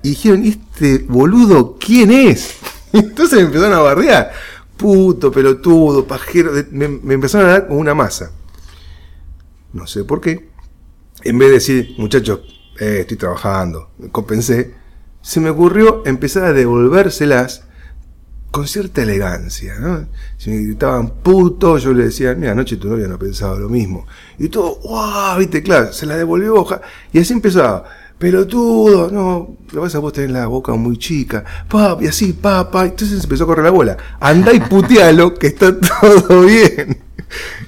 y 0.04 0.10
dijeron, 0.10 0.44
¿este 0.44 1.06
boludo 1.08 1.77
quién 1.80 2.12
es? 2.12 2.56
Entonces 2.92 3.39
me 3.39 3.46
empezaron 3.46 3.77
a 3.77 3.82
bardear. 3.82 4.32
Puto, 4.77 5.31
pelotudo, 5.31 6.05
pajero. 6.05 6.51
Me, 6.72 6.88
me 6.88 7.15
empezaron 7.15 7.50
a 7.50 7.53
dar 7.53 7.67
como 7.67 7.79
una 7.79 7.93
masa. 7.93 8.31
No 9.74 9.88
sé 9.88 10.03
por 10.03 10.22
qué. 10.22 10.50
En 11.24 11.38
vez 11.38 11.50
de 11.50 11.53
decir, 11.55 11.96
muchachos, 11.98 12.41
eh, 12.79 13.00
estoy 13.01 13.17
trabajando, 13.17 13.89
compensé, 14.12 14.75
se 15.22 15.39
me 15.39 15.50
ocurrió 15.50 16.03
empezar 16.05 16.46
a 16.46 16.53
devolvérselas 16.53 17.63
con 18.51 18.67
cierta 18.67 19.01
elegancia. 19.01 20.07
Si 20.38 20.50
me 20.50 20.57
gritaban 20.57 21.10
puto, 21.22 21.77
yo 21.79 21.93
le 21.93 22.05
decía, 22.05 22.36
mira, 22.36 22.51
anoche 22.51 22.77
tu 22.77 22.88
novia 22.88 23.07
no 23.07 23.17
pensaba 23.17 23.57
lo 23.57 23.67
mismo. 23.67 24.05
Y 24.38 24.50
todo, 24.50 24.79
wow, 24.84 25.38
viste, 25.39 25.63
claro, 25.63 25.91
se 25.91 26.05
la 26.05 26.15
devolvió 26.15 26.55
hoja. 26.55 26.81
Y 27.12 27.19
así 27.19 27.34
empezaba, 27.34 27.86
pelotudo, 28.17 29.12
no, 29.12 29.57
lo 29.71 29.81
vas 29.81 29.95
a 29.95 30.00
vos 30.00 30.13
tenés 30.13 30.31
la 30.31 30.47
boca 30.47 30.74
muy 30.74 30.97
chica, 30.97 31.43
papi, 31.67 32.07
así, 32.07 32.33
papá. 32.33 32.86
Entonces 32.86 33.24
empezó 33.24 33.43
a 33.43 33.47
correr 33.47 33.65
la 33.65 33.71
bola. 33.71 33.97
Andá 34.19 34.53
y 34.53 34.59
putealo, 34.59 35.33
que 35.36 35.47
está 35.47 35.75
todo 36.01 36.41
bien. 36.41 36.97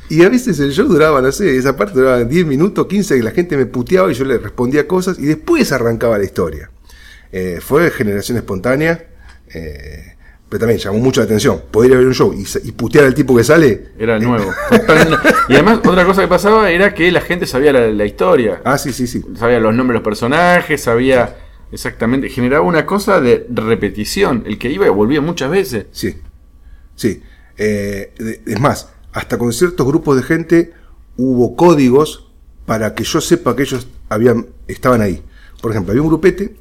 Y 0.10 0.24
a 0.24 0.29
veces 0.29 0.60
el 0.60 0.72
show 0.72 0.88
duraba, 0.88 1.22
no 1.22 1.32
sé, 1.32 1.56
esa 1.58 1.75
parte 1.75 2.00
duraba 2.00 2.24
10 2.24 2.46
minutos, 2.46 2.88
15, 2.88 3.18
que 3.18 3.24
la 3.24 3.32
gente 3.32 3.58
me 3.58 3.65
puteaba 3.65 4.12
y 4.12 4.15
yo 4.15 4.25
le 4.25 4.38
respondía 4.38 4.88
cosas 4.88 5.20
y 5.20 5.25
después 5.25 5.72
arrancaba 5.72 6.18
la 6.18 6.24
historia. 6.24 6.72
Eh, 7.32 7.60
fue 7.62 7.91
generación 7.91 8.38
espontánea, 8.38 9.08
eh, 9.53 10.15
pero 10.50 10.62
también 10.62 10.79
llamó 10.79 10.98
mucho 10.98 11.22
la 11.22 11.25
atención. 11.25 11.62
Poder 11.70 11.91
ir 11.91 11.96
a 11.96 12.00
ver 12.00 12.08
un 12.08 12.13
show 12.13 12.34
y, 12.34 12.72
putear 12.72 13.06
al 13.06 13.13
tipo 13.13 13.36
que 13.36 13.44
sale. 13.44 13.89
Era 14.00 14.18
nuevo. 14.18 14.51
y 15.48 15.53
además, 15.53 15.79
otra 15.86 16.03
cosa 16.06 16.22
que 16.24 16.27
pasaba 16.27 16.72
era 16.72 16.94
que 16.94 17.12
la 17.12 17.22
gente 17.22 17.46
sabía 17.46 17.72
la, 17.72 17.88
la 17.88 18.06
historia. 18.06 18.62
Ah, 18.65 18.77
sí, 18.79 18.91
sí, 18.91 19.06
sí. 19.06 19.24
Sabía 19.38 19.60
los 19.60 19.75
nombres 19.75 19.94
de 19.94 20.00
los 20.00 20.03
personajes, 20.03 20.82
sabía 20.82 21.38
exactamente. 21.72 22.29
Generaba 22.29 22.65
una 22.65 22.88
cosa 22.88 23.22
de 23.22 23.46
repetición. 23.50 24.44
El 24.48 24.58
que 24.58 24.72
iba 24.72 24.88
y 24.88 24.89
volvía 24.89 25.22
muchas 25.22 25.51
veces. 25.51 25.86
Sí, 25.91 26.18
sí. 26.96 27.22
Eh, 27.58 28.13
es 28.46 28.60
más, 28.60 28.89
hasta 29.13 29.38
con 29.38 29.53
ciertos 29.53 29.86
grupos 29.86 30.15
de 30.15 30.24
gente 30.24 30.74
hubo 31.15 31.56
códigos 31.56 32.32
para 32.65 32.96
que 32.96 33.03
yo 33.03 33.22
sepa 33.22 33.56
que 33.56 33.63
ellos 33.63 33.88
habían, 34.10 34.48
estaban 34.68 35.01
ahí. 35.01 35.24
Por 35.62 35.72
ejemplo, 35.72 35.91
había 35.91 36.01
un 36.01 36.08
grupete 36.08 36.56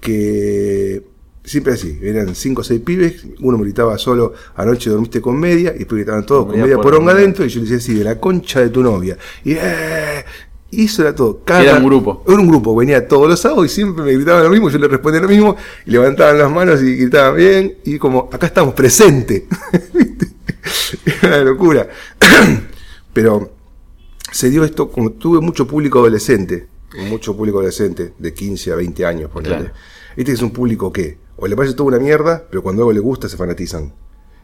que 0.00 1.04
siempre 1.48 1.72
así, 1.72 1.98
eran 2.02 2.34
cinco 2.34 2.60
o 2.60 2.64
seis 2.64 2.80
pibes, 2.80 3.24
uno 3.40 3.58
me 3.58 3.64
gritaba 3.64 3.96
solo, 3.98 4.32
anoche 4.56 4.90
dormiste 4.90 5.20
con 5.20 5.38
media, 5.38 5.72
y 5.74 5.78
después 5.78 5.98
gritaban 5.98 6.24
todos 6.26 6.46
con 6.46 6.60
Media 6.60 6.76
poronga. 6.76 7.12
adentro, 7.12 7.44
y 7.44 7.48
yo 7.48 7.60
les 7.60 7.70
decía 7.70 7.84
así, 7.92 7.98
de 7.98 8.04
la 8.04 8.20
concha 8.20 8.60
de 8.60 8.68
tu 8.68 8.82
novia. 8.82 9.16
Y, 9.44 9.52
eh, 9.52 10.24
y 10.70 10.84
eso 10.84 11.02
era 11.02 11.14
todo. 11.14 11.40
Cada- 11.44 11.62
Era 11.62 11.76
un 11.78 11.84
grupo. 11.86 12.22
Era 12.28 12.36
un 12.38 12.46
grupo, 12.48 12.76
venía 12.76 13.08
todos 13.08 13.28
los 13.28 13.40
sábados 13.40 13.66
y 13.66 13.68
siempre 13.70 14.04
me 14.04 14.12
gritaban 14.12 14.44
lo 14.44 14.50
mismo, 14.50 14.68
yo 14.70 14.78
les 14.78 14.90
respondía 14.90 15.20
lo 15.22 15.28
mismo, 15.28 15.56
y 15.86 15.90
levantaban 15.92 16.38
las 16.38 16.50
manos 16.50 16.82
y 16.82 16.94
gritaban 16.96 17.36
bien, 17.36 17.78
y 17.84 17.98
como, 17.98 18.28
acá 18.32 18.46
estamos 18.46 18.74
presentes. 18.74 19.44
¿Viste? 19.94 20.28
Era 21.22 21.28
una 21.28 21.44
locura. 21.44 21.88
Pero 23.12 23.50
se 24.30 24.50
dio 24.50 24.64
esto, 24.64 24.90
como 24.90 25.12
tuve 25.12 25.40
mucho 25.40 25.66
público 25.66 25.98
adolescente, 26.00 26.66
mucho 27.08 27.36
público 27.36 27.58
adolescente, 27.58 28.12
de 28.18 28.34
15 28.34 28.72
a 28.72 28.76
20 28.76 29.04
años. 29.06 29.30
Claro. 29.42 29.70
Este 30.16 30.32
es 30.32 30.42
un 30.42 30.50
público 30.50 30.92
que, 30.92 31.16
o 31.38 31.46
le 31.46 31.56
parece 31.56 31.74
toda 31.74 31.88
una 31.88 31.98
mierda, 31.98 32.44
pero 32.50 32.62
cuando 32.62 32.82
algo 32.82 32.92
le 32.92 33.00
gusta 33.00 33.28
se 33.28 33.36
fanatizan. 33.36 33.92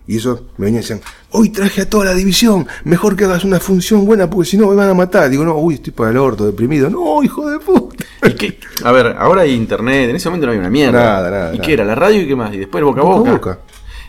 Y 0.06 0.18
eso 0.18 0.48
me 0.58 0.66
venían 0.66 0.82
y 0.82 0.82
decían, 0.82 1.00
hoy 1.30 1.48
traje 1.48 1.80
a 1.80 1.88
toda 1.88 2.04
la 2.04 2.14
división, 2.14 2.66
mejor 2.84 3.16
que 3.16 3.24
hagas 3.24 3.42
una 3.44 3.58
función 3.58 4.04
buena 4.04 4.28
porque 4.28 4.50
si 4.50 4.58
no 4.58 4.68
me 4.68 4.74
van 4.74 4.90
a 4.90 4.94
matar. 4.94 5.30
Digo, 5.30 5.44
no, 5.44 5.56
uy, 5.56 5.74
estoy 5.74 5.92
para 5.94 6.10
el 6.10 6.18
orto, 6.18 6.44
deprimido. 6.44 6.90
No, 6.90 7.22
hijo 7.22 7.48
de 7.50 7.58
puta. 7.58 8.04
¿Y 8.26 8.34
qué? 8.34 8.58
A 8.84 8.92
ver, 8.92 9.16
ahora 9.18 9.42
hay 9.42 9.54
internet. 9.54 10.10
En 10.10 10.16
ese 10.16 10.28
momento 10.28 10.46
no 10.46 10.52
había 10.52 10.60
una 10.60 10.70
mierda. 10.70 10.92
Nada, 11.02 11.30
nada, 11.30 11.48
¿Y 11.54 11.56
nada. 11.56 11.66
qué 11.66 11.72
era? 11.72 11.84
¿La 11.86 11.94
radio 11.94 12.20
y 12.20 12.28
qué 12.28 12.36
más? 12.36 12.52
Y 12.54 12.58
después 12.58 12.80
el 12.80 12.84
boca 12.84 13.00
a 13.00 13.04
Boca 13.04 13.32
boca. 13.32 13.58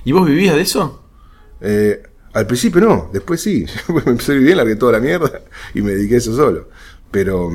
¿Y 0.03 0.11
vos 0.11 0.27
vivías 0.27 0.55
de 0.55 0.61
eso? 0.61 1.01
Eh, 1.61 2.03
al 2.33 2.45
principio 2.45 2.81
no, 2.81 3.09
después 3.13 3.41
sí. 3.41 3.65
me 3.87 4.01
empecé 4.11 4.33
a 4.33 4.35
vivir 4.35 4.57
largué 4.57 4.75
toda 4.75 4.91
la 4.91 4.99
mierda 4.99 5.41
y 5.73 5.81
me 5.81 5.91
dediqué 5.91 6.15
a 6.15 6.17
eso 6.17 6.35
solo. 6.35 6.67
Pero, 7.09 7.51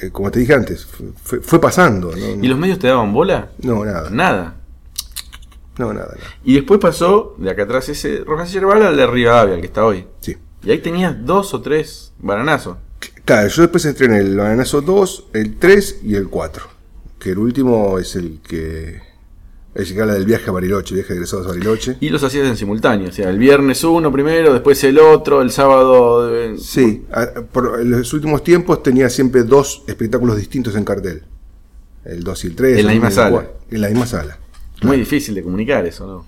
eh, 0.00 0.10
como 0.10 0.30
te 0.30 0.40
dije 0.40 0.54
antes, 0.54 0.86
fue, 1.22 1.40
fue 1.40 1.60
pasando. 1.60 2.14
¿no? 2.14 2.44
¿Y 2.44 2.48
los 2.48 2.58
medios 2.58 2.78
te 2.78 2.88
daban 2.88 3.12
bola? 3.12 3.50
No, 3.58 3.84
nada. 3.84 4.10
Nada. 4.10 4.56
No, 5.78 5.92
nada, 5.92 6.14
nada. 6.16 6.30
Y 6.44 6.54
después 6.54 6.80
pasó 6.80 7.34
de 7.38 7.50
acá 7.50 7.64
atrás 7.64 7.88
ese 7.88 8.22
Rojas 8.24 8.52
Yerbal 8.52 8.82
al 8.82 8.96
de 8.96 9.06
Rivadavia, 9.06 9.54
el 9.54 9.60
que 9.60 9.66
está 9.66 9.84
hoy. 9.84 10.06
Sí. 10.20 10.36
Y 10.62 10.70
ahí 10.70 10.78
tenías 10.78 11.14
dos 11.24 11.52
o 11.54 11.60
tres 11.60 12.12
bananazos. 12.18 12.78
Claro, 13.24 13.48
yo 13.48 13.62
después 13.62 13.84
entré 13.84 14.06
en 14.06 14.14
el 14.14 14.36
Bananazo 14.36 14.80
2, 14.82 15.24
el 15.32 15.56
3 15.56 16.00
y 16.04 16.14
el 16.14 16.28
4. 16.28 16.64
Que 17.18 17.32
el 17.32 17.38
último 17.38 17.98
es 17.98 18.14
el 18.14 18.40
que. 18.40 19.00
El 19.76 19.94
del 19.94 20.24
viaje 20.24 20.48
a 20.48 20.52
Bariloche, 20.52 20.94
viaje 20.94 21.10
de 21.12 21.14
egresados 21.16 21.46
a 21.46 21.50
Bariloche. 21.50 21.96
Y 22.00 22.08
los 22.08 22.22
hacías 22.22 22.46
en 22.46 22.56
simultáneo. 22.56 23.08
O 23.10 23.12
sea, 23.12 23.28
el 23.30 23.38
viernes 23.38 23.82
uno 23.84 24.10
primero, 24.10 24.52
después 24.52 24.82
el 24.84 24.98
otro, 24.98 25.42
el 25.42 25.50
sábado. 25.50 26.34
eh, 26.34 26.56
Sí, 26.58 27.04
a- 27.12 27.42
por 27.42 27.80
en 27.80 27.90
los 27.90 28.12
últimos 28.14 28.42
tiempos 28.42 28.82
tenía 28.82 29.10
siempre 29.10 29.42
dos 29.44 29.82
espectáculos 29.86 30.36
distintos 30.36 30.74
en 30.76 30.84
cartel. 30.84 31.22
El 32.04 32.22
2 32.24 32.44
y 32.44 32.46
el 32.48 32.56
3. 32.56 32.78
En 32.78 32.86
la 32.86 32.92
misma 32.92 33.10
sala. 33.10 33.46
En 33.70 33.80
la 33.80 33.88
misma 33.88 34.06
sala. 34.06 34.38
Muy 34.82 34.96
difícil 34.98 35.34
de 35.34 35.42
comunicar 35.42 35.84
eso, 35.86 36.06
¿no? 36.06 36.26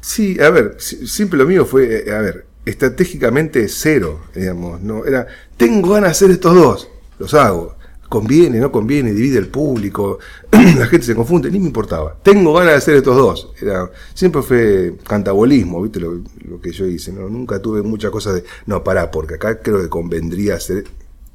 Sí, 0.00 0.38
a 0.40 0.50
ver, 0.50 0.76
si- 0.78 1.06
siempre 1.06 1.38
lo 1.38 1.46
mío 1.46 1.64
fue, 1.66 2.08
eh, 2.08 2.12
a 2.14 2.20
ver, 2.20 2.46
estratégicamente 2.64 3.68
cero, 3.68 4.20
digamos, 4.34 4.80
no 4.80 5.04
era, 5.04 5.26
tengo 5.56 5.90
ganas 5.92 6.08
de 6.08 6.12
hacer 6.12 6.30
estos 6.30 6.54
dos, 6.54 6.88
los 7.18 7.32
hago, 7.34 7.76
conviene, 8.10 8.58
no 8.58 8.70
conviene, 8.70 9.12
divide 9.12 9.38
el 9.38 9.48
público, 9.48 10.18
la 10.52 10.86
gente 10.86 11.06
se 11.06 11.14
confunde, 11.14 11.50
ni 11.50 11.58
me 11.58 11.66
importaba, 11.68 12.16
tengo 12.22 12.52
ganas 12.52 12.72
de 12.72 12.76
hacer 12.76 12.94
estos 12.96 13.16
dos, 13.16 13.52
era, 13.62 13.90
siempre 14.12 14.42
fue 14.42 14.96
cantabolismo, 15.06 15.80
viste 15.80 16.00
lo, 16.00 16.20
lo 16.46 16.60
que 16.60 16.72
yo 16.72 16.86
hice, 16.86 17.12
¿no? 17.12 17.28
nunca 17.30 17.62
tuve 17.62 17.80
mucha 17.82 18.10
cosa 18.10 18.34
de, 18.34 18.44
no, 18.66 18.84
pará, 18.84 19.10
porque 19.10 19.36
acá 19.36 19.62
creo 19.62 19.80
que 19.80 19.88
convendría 19.88 20.56
hacer 20.56 20.84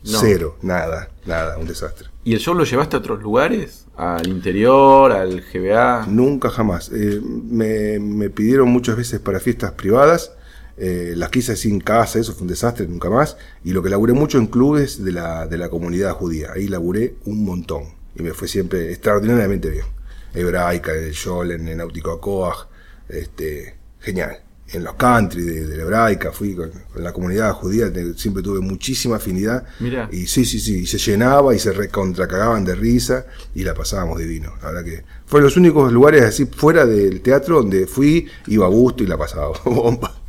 No. 0.03 0.20
cero, 0.20 0.58
nada, 0.62 1.10
nada, 1.25 1.58
un 1.58 1.65
desastre. 1.65 2.10
¿Y 2.24 2.34
el 2.34 2.39
show 2.39 2.53
lo 2.53 2.63
llevaste 2.63 2.96
a 2.96 3.00
otros 3.00 3.24
lugares? 3.24 3.86
¿Al 3.96 4.27
interior? 4.27 5.12
¿Al 5.12 5.41
GBA? 5.41 6.05
Nunca 6.08 6.50
jamás. 6.50 6.91
Eh, 6.94 7.22
me, 7.24 7.98
me 8.00 8.29
pidieron 8.29 8.67
muchas 8.70 8.98
veces 8.98 9.20
para 9.20 9.39
fiestas 9.39 9.72
privadas. 9.72 10.32
Eh, 10.77 11.13
las 11.15 11.29
quise 11.29 11.55
sin 11.55 11.79
casa, 11.79 12.20
eso 12.20 12.34
fue 12.34 12.44
un 12.44 12.50
desastre, 12.50 12.88
nunca 12.88 13.10
más. 13.10 13.38
Y 13.63 13.72
lo 13.72 13.82
que 13.82 13.89
laburé 13.89 14.13
mucho 14.13 14.38
en 14.38 14.48
clubes 14.48 15.03
de 15.03 15.12
la, 15.12 15.48
de 15.48 15.58
la 15.58 15.70
comunidad 15.70 16.13
judía. 16.13 16.51
Ahí 16.53 16.67
laburé 16.67 17.15
un 17.25 17.46
montón. 17.46 17.84
Y 18.15 18.24
me 18.24 18.34
fue 18.34 18.48
siempre 18.48 18.91
extraordinariamente 18.91 19.70
bien. 19.70 19.86
Hebraica, 20.34 20.94
en 20.94 21.05
el 21.05 21.13
Yolen, 21.13 21.67
en 21.67 21.77
Náutico 21.77 22.12
Acoag, 22.12 22.67
este, 23.08 23.75
genial. 24.00 24.39
En 24.67 24.84
los 24.84 24.96
country 24.96 25.44
de, 25.44 25.67
de 25.67 25.77
la 25.77 25.84
hebraica, 25.84 26.32
fui 26.32 26.55
con, 26.55 26.72
con 26.91 27.03
la 27.03 27.13
comunidad 27.13 27.53
judía, 27.53 27.91
siempre 28.15 28.41
tuve 28.41 28.60
muchísima 28.62 29.17
afinidad. 29.17 29.63
Mirá. 29.79 30.10
Y 30.12 30.25
sí, 30.25 30.44
sí, 30.44 30.60
sí, 30.60 30.79
y 30.79 30.86
se 30.88 30.98
llenaba 30.98 31.53
y 31.53 31.60
se 31.60 31.72
recontracagaban 31.72 32.65
de 32.65 32.74
risa 32.74 33.27
y 33.53 33.63
la 33.63 33.75
pasábamos 33.75 34.17
divino. 34.17 34.53
La 34.63 34.72
verdad 34.72 34.84
que 34.84 35.03
fueron 35.27 35.46
los 35.46 35.58
únicos 35.58 35.94
lugares 35.94 36.24
así 36.24 36.48
fuera 36.48 36.86
del 36.88 37.22
teatro 37.22 37.58
donde 37.58 37.86
fui, 37.86 38.27
iba 38.48 38.65
a 38.65 38.70
gusto 38.70 39.03
y 39.03 39.08
la 39.08 39.17
pasaba 39.17 39.51
bomba. 39.65 40.25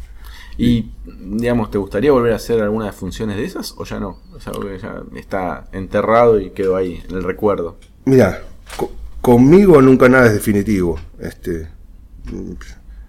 ¿Y, 0.59 0.91
digamos, 1.21 1.71
te 1.71 1.79
gustaría 1.79 2.13
volver 2.13 2.33
a 2.33 2.37
hacer 2.37 2.63
algunas 2.63 2.95
funciones 2.95 3.37
de 3.37 3.45
esas 3.45 3.75
o 3.77 3.85
ya 3.85 4.01
no? 4.01 4.21
Es 4.39 4.47
algo 4.47 4.63
que 4.63 4.79
ya 4.79 5.03
está 5.15 5.69
enterrado 5.73 6.41
y 6.41 6.51
quedó 6.51 6.77
ahí, 6.77 7.03
en 7.09 7.15
el 7.17 7.25
recuerdo. 7.25 7.77
Mira, 8.07 8.43
co- 8.77 8.91
conmigo 9.21 9.83
nunca 9.83 10.09
nada 10.09 10.27
es 10.29 10.33
definitivo. 10.35 10.99
Este, 11.21 11.69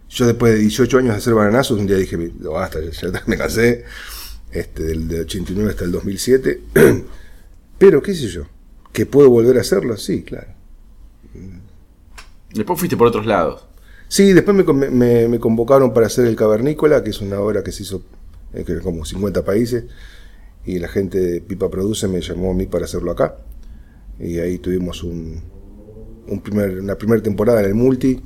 yo 0.10 0.26
después 0.26 0.54
de 0.54 0.60
18 0.60 0.98
años 0.98 1.12
de 1.14 1.18
hacer 1.18 1.34
bananazos, 1.34 1.80
un 1.80 1.88
día 1.88 1.98
dije, 1.98 2.18
"No, 2.40 2.52
basta, 2.52 2.80
ya, 2.82 2.92
ya 3.12 3.24
me 3.28 3.38
cansé. 3.38 3.86
Este, 4.52 4.84
del 4.84 5.08
de 5.08 5.22
89 5.22 5.70
hasta 5.72 5.84
el 5.86 5.92
2007. 5.92 6.62
Pero, 7.78 8.02
qué 8.02 8.16
sé 8.16 8.28
yo, 8.28 8.44
que 8.94 9.06
puedo 9.06 9.30
volver 9.30 9.58
a 9.58 9.62
hacerlo, 9.62 9.96
sí, 9.98 10.24
claro. 10.24 10.48
Después 12.54 12.80
fuiste 12.80 12.98
por 12.98 13.08
otros 13.08 13.26
lados. 13.26 13.67
Sí, 14.08 14.34
después 14.34 14.56
me, 14.56 14.90
me- 14.90 15.28
me 15.28 15.40
convocaron 15.40 15.94
para 15.94 16.08
hacer 16.08 16.26
El 16.28 16.36
Cavernícola, 16.36 17.04
que 17.04 17.10
es 17.10 17.22
una 17.22 17.40
obra 17.40 17.64
que 17.64 17.72
se 17.72 17.84
hizo 17.84 18.04
en 18.54 18.64
que 18.64 18.80
como 18.80 19.04
50 19.06 19.44
países, 19.44 19.86
y 20.66 20.80
la 20.80 20.88
gente 20.88 21.20
de 21.20 21.42
Pipa 21.42 21.70
Produce 21.70 22.08
me 22.08 22.22
llamó 22.22 22.52
a 22.52 22.54
mí 22.54 22.66
para 22.68 22.86
hacerlo 22.86 23.12
acá. 23.12 23.38
Y 24.20 24.40
ahí 24.40 24.58
tuvimos 24.60 25.04
un, 25.04 25.42
un 26.28 26.42
primer, 26.42 26.80
una 26.80 26.96
primera 26.98 27.22
temporada 27.22 27.60
en 27.62 27.68
el 27.68 27.76
Multi, 27.76 28.22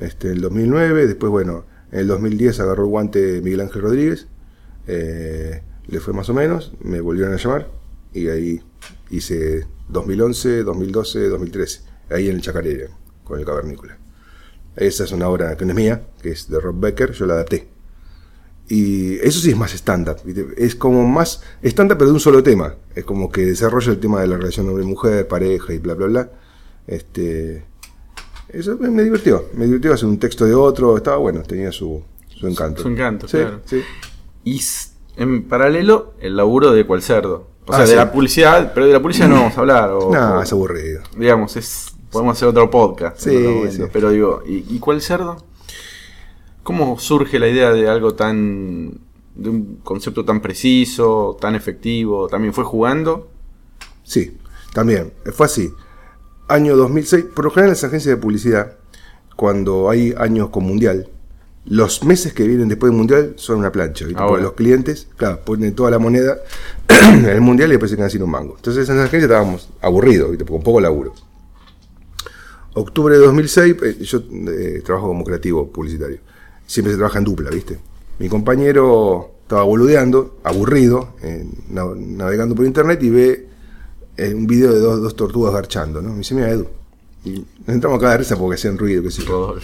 este, 0.00 0.30
el 0.30 0.40
2009. 0.40 1.06
Después, 1.06 1.30
bueno, 1.30 1.64
en 1.92 2.00
el 2.00 2.06
2010 2.06 2.60
agarró 2.60 2.84
el 2.84 2.90
guante 2.90 3.40
Miguel 3.42 3.60
Ángel 3.62 3.82
Rodríguez. 3.82 4.26
eh, 4.86 5.62
le 5.86 6.00
fue 6.00 6.14
más 6.14 6.30
o 6.30 6.34
menos, 6.34 6.72
me 6.82 7.02
volvieron 7.02 7.34
a 7.34 7.36
llamar 7.36 7.68
y 8.14 8.28
ahí 8.28 8.62
hice 9.10 9.66
2011, 9.90 10.62
2012, 10.62 11.28
2013. 11.28 11.80
Ahí 12.10 12.28
en 12.30 12.36
el 12.36 12.40
Chacarera, 12.40 12.88
con 13.22 13.38
el 13.38 13.44
Cavernícola. 13.44 13.98
Esa 14.76 15.04
es 15.04 15.12
una 15.12 15.28
obra 15.28 15.56
que 15.56 15.64
no 15.64 15.70
es 15.72 15.76
mía, 15.76 16.02
que 16.22 16.30
es 16.30 16.48
de 16.48 16.58
Rob 16.60 16.78
Becker, 16.80 17.12
yo 17.12 17.26
la 17.26 17.34
adapté. 17.34 17.68
Y 18.68 19.16
eso 19.18 19.40
sí 19.40 19.50
es 19.50 19.56
más. 19.56 19.72
¿viste? 20.24 20.46
Es 20.56 20.74
como 20.74 21.06
más 21.06 21.42
stand-up, 21.62 21.98
pero 21.98 22.06
de 22.08 22.14
un 22.14 22.20
solo 22.20 22.42
tema. 22.42 22.74
Es 22.94 23.04
como 23.04 23.30
que 23.30 23.42
desarrolla 23.46 23.92
el 23.92 24.00
tema 24.00 24.20
de 24.20 24.26
la 24.28 24.36
relación 24.36 24.68
hombre-mujer, 24.68 25.28
pareja 25.28 25.72
y 25.74 25.78
bla, 25.78 25.94
bla, 25.94 26.06
bla. 26.06 26.30
Este, 26.86 27.64
eso 28.48 28.76
me, 28.80 28.88
me 28.90 29.02
divirtió. 29.04 29.46
Me 29.54 29.66
divirtió 29.66 29.92
hacer 29.92 30.08
un 30.08 30.18
texto 30.18 30.44
de 30.46 30.54
otro. 30.54 30.96
Estaba 30.96 31.18
bueno, 31.18 31.42
tenía 31.42 31.70
su, 31.72 32.02
su 32.28 32.46
encanto. 32.48 32.82
Su 32.82 32.88
encanto, 32.88 33.28
Sí, 33.28 33.36
claro. 33.38 33.60
sí. 33.66 33.82
Y 34.44 34.60
en 35.16 35.44
paralelo, 35.44 36.14
el 36.20 36.36
laburo 36.36 36.72
de 36.72 36.86
cual 36.86 37.02
cerdo. 37.02 37.48
O 37.66 37.72
Ah, 37.72 37.76
sea, 37.76 37.84
de 37.84 37.90
sí. 37.92 37.96
la 37.96 38.12
publicidad, 38.12 38.72
pero 38.74 38.86
de 38.86 38.92
la 38.92 39.00
publicidad 39.00 39.28
no 39.28 39.36
vamos 39.42 39.56
a 39.56 39.60
hablar. 39.60 39.90
O, 39.90 40.10
No, 40.12 40.38
o- 40.38 40.42
es 40.42 40.52
aburrido. 40.52 41.02
digamos, 41.16 41.56
es 41.56 41.93
podemos 42.14 42.36
hacer 42.36 42.48
otro 42.48 42.70
podcast. 42.70 43.18
Sí, 43.18 43.36
otro 43.36 43.70
sí. 43.70 43.82
Pero 43.92 44.10
digo, 44.10 44.42
¿y, 44.46 44.64
y 44.74 44.78
cuál 44.78 45.02
cerdo? 45.02 45.36
¿Cómo 46.62 46.98
surge 46.98 47.38
la 47.38 47.48
idea 47.48 47.72
de 47.72 47.88
algo 47.88 48.14
tan. 48.14 48.98
de 49.34 49.50
un 49.50 49.76
concepto 49.82 50.24
tan 50.24 50.40
preciso, 50.40 51.36
tan 51.38 51.54
efectivo? 51.54 52.28
¿También 52.28 52.54
fue 52.54 52.64
jugando? 52.64 53.28
Sí, 54.02 54.38
también. 54.72 55.12
Fue 55.32 55.46
así. 55.46 55.70
Año 56.48 56.76
2006. 56.76 57.26
Por 57.34 57.44
lo 57.44 57.50
general, 57.50 57.68
en 57.68 57.72
las 57.72 57.84
agencias 57.84 58.16
de 58.16 58.20
publicidad, 58.20 58.78
cuando 59.36 59.90
hay 59.90 60.14
años 60.16 60.48
con 60.50 60.64
mundial, 60.64 61.10
los 61.66 62.04
meses 62.04 62.32
que 62.32 62.46
vienen 62.46 62.68
después 62.68 62.90
del 62.90 62.98
mundial 62.98 63.34
son 63.36 63.58
una 63.58 63.72
plancha. 63.72 64.04
¿viste? 64.06 64.20
Ahora. 64.20 64.30
Porque 64.30 64.44
los 64.44 64.52
clientes, 64.52 65.08
claro, 65.16 65.40
ponen 65.44 65.74
toda 65.74 65.90
la 65.90 65.98
moneda 65.98 66.38
en 66.88 67.26
el 67.26 67.40
mundial 67.40 67.70
y 67.70 67.72
después 67.72 67.90
se 67.90 67.96
quedan 67.96 68.10
sin 68.10 68.22
un 68.22 68.30
mango. 68.30 68.54
Entonces, 68.56 68.88
en 68.88 68.96
las 68.96 69.06
agencias 69.06 69.30
estábamos 69.30 69.68
aburridos, 69.80 70.30
¿viste? 70.30 70.44
con 70.44 70.62
poco 70.62 70.80
laburo. 70.80 71.14
Octubre 72.74 73.14
de 73.16 73.24
2006, 73.24 73.76
eh, 73.82 73.96
yo 74.02 74.22
eh, 74.48 74.82
trabajo 74.84 75.08
como 75.08 75.24
creativo 75.24 75.70
publicitario. 75.70 76.18
Siempre 76.66 76.92
se 76.92 76.96
trabaja 76.98 77.18
en 77.18 77.24
dupla, 77.24 77.50
¿viste? 77.50 77.78
Mi 78.18 78.28
compañero 78.28 79.30
estaba 79.42 79.62
boludeando, 79.64 80.38
aburrido, 80.44 81.14
eh, 81.22 81.46
nav- 81.72 81.96
navegando 81.96 82.54
por 82.54 82.64
internet 82.66 83.02
y 83.02 83.10
ve 83.10 83.48
eh, 84.16 84.34
un 84.34 84.46
video 84.46 84.72
de 84.72 84.80
dos, 84.80 85.02
dos 85.02 85.14
tortugas 85.16 85.52
garchando, 85.54 86.00
¿no? 86.02 86.10
Me 86.10 86.18
dice, 86.18 86.34
mira, 86.34 86.50
Edu. 86.50 86.66
Y 87.24 87.44
nos 87.66 87.68
entramos 87.74 87.98
acá 87.98 88.10
de 88.12 88.18
risa 88.18 88.36
porque 88.36 88.56
hacían 88.56 88.76
ruido, 88.78 89.02
qué 89.02 89.10
sé 89.10 89.22
yo. 89.24 89.54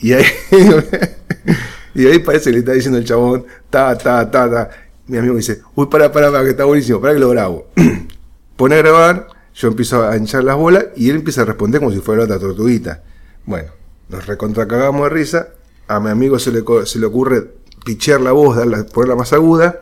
Y 0.00 0.12
ahí, 0.12 0.24
y 1.94 2.06
ahí 2.06 2.18
parece 2.20 2.46
que 2.50 2.52
le 2.54 2.58
está 2.60 2.72
diciendo 2.72 2.98
el 2.98 3.04
chabón, 3.04 3.44
ta, 3.68 3.96
ta, 3.96 4.30
ta, 4.30 4.50
ta. 4.50 4.70
Mi 5.06 5.16
amigo 5.18 5.34
me 5.34 5.40
dice, 5.40 5.60
uy, 5.74 5.86
para, 5.86 6.10
para, 6.12 6.30
para, 6.30 6.44
que 6.44 6.50
está 6.50 6.64
buenísimo, 6.64 7.00
para 7.00 7.14
que 7.14 7.20
lo 7.20 7.30
grabo. 7.30 7.66
Pone 8.56 8.74
a 8.76 8.78
grabar, 8.78 9.26
yo 9.60 9.68
empiezo 9.68 10.06
a 10.08 10.16
hinchar 10.16 10.42
las 10.44 10.56
bolas 10.56 10.86
y 10.96 11.10
él 11.10 11.16
empieza 11.16 11.42
a 11.42 11.44
responder 11.44 11.80
como 11.80 11.92
si 11.92 12.00
fuera 12.00 12.24
otra 12.24 12.38
tortuguita. 12.38 13.02
Bueno, 13.44 13.68
nos 14.08 14.26
recontracagamos 14.26 15.02
de 15.02 15.08
risa. 15.10 15.48
A 15.86 16.00
mi 16.00 16.08
amigo 16.08 16.38
se 16.38 16.50
le, 16.50 16.64
se 16.86 16.98
le 16.98 17.06
ocurre 17.06 17.46
pichear 17.84 18.20
la 18.22 18.32
voz, 18.32 18.56
darla, 18.56 18.84
ponerla 18.86 19.16
más 19.16 19.32
aguda. 19.34 19.80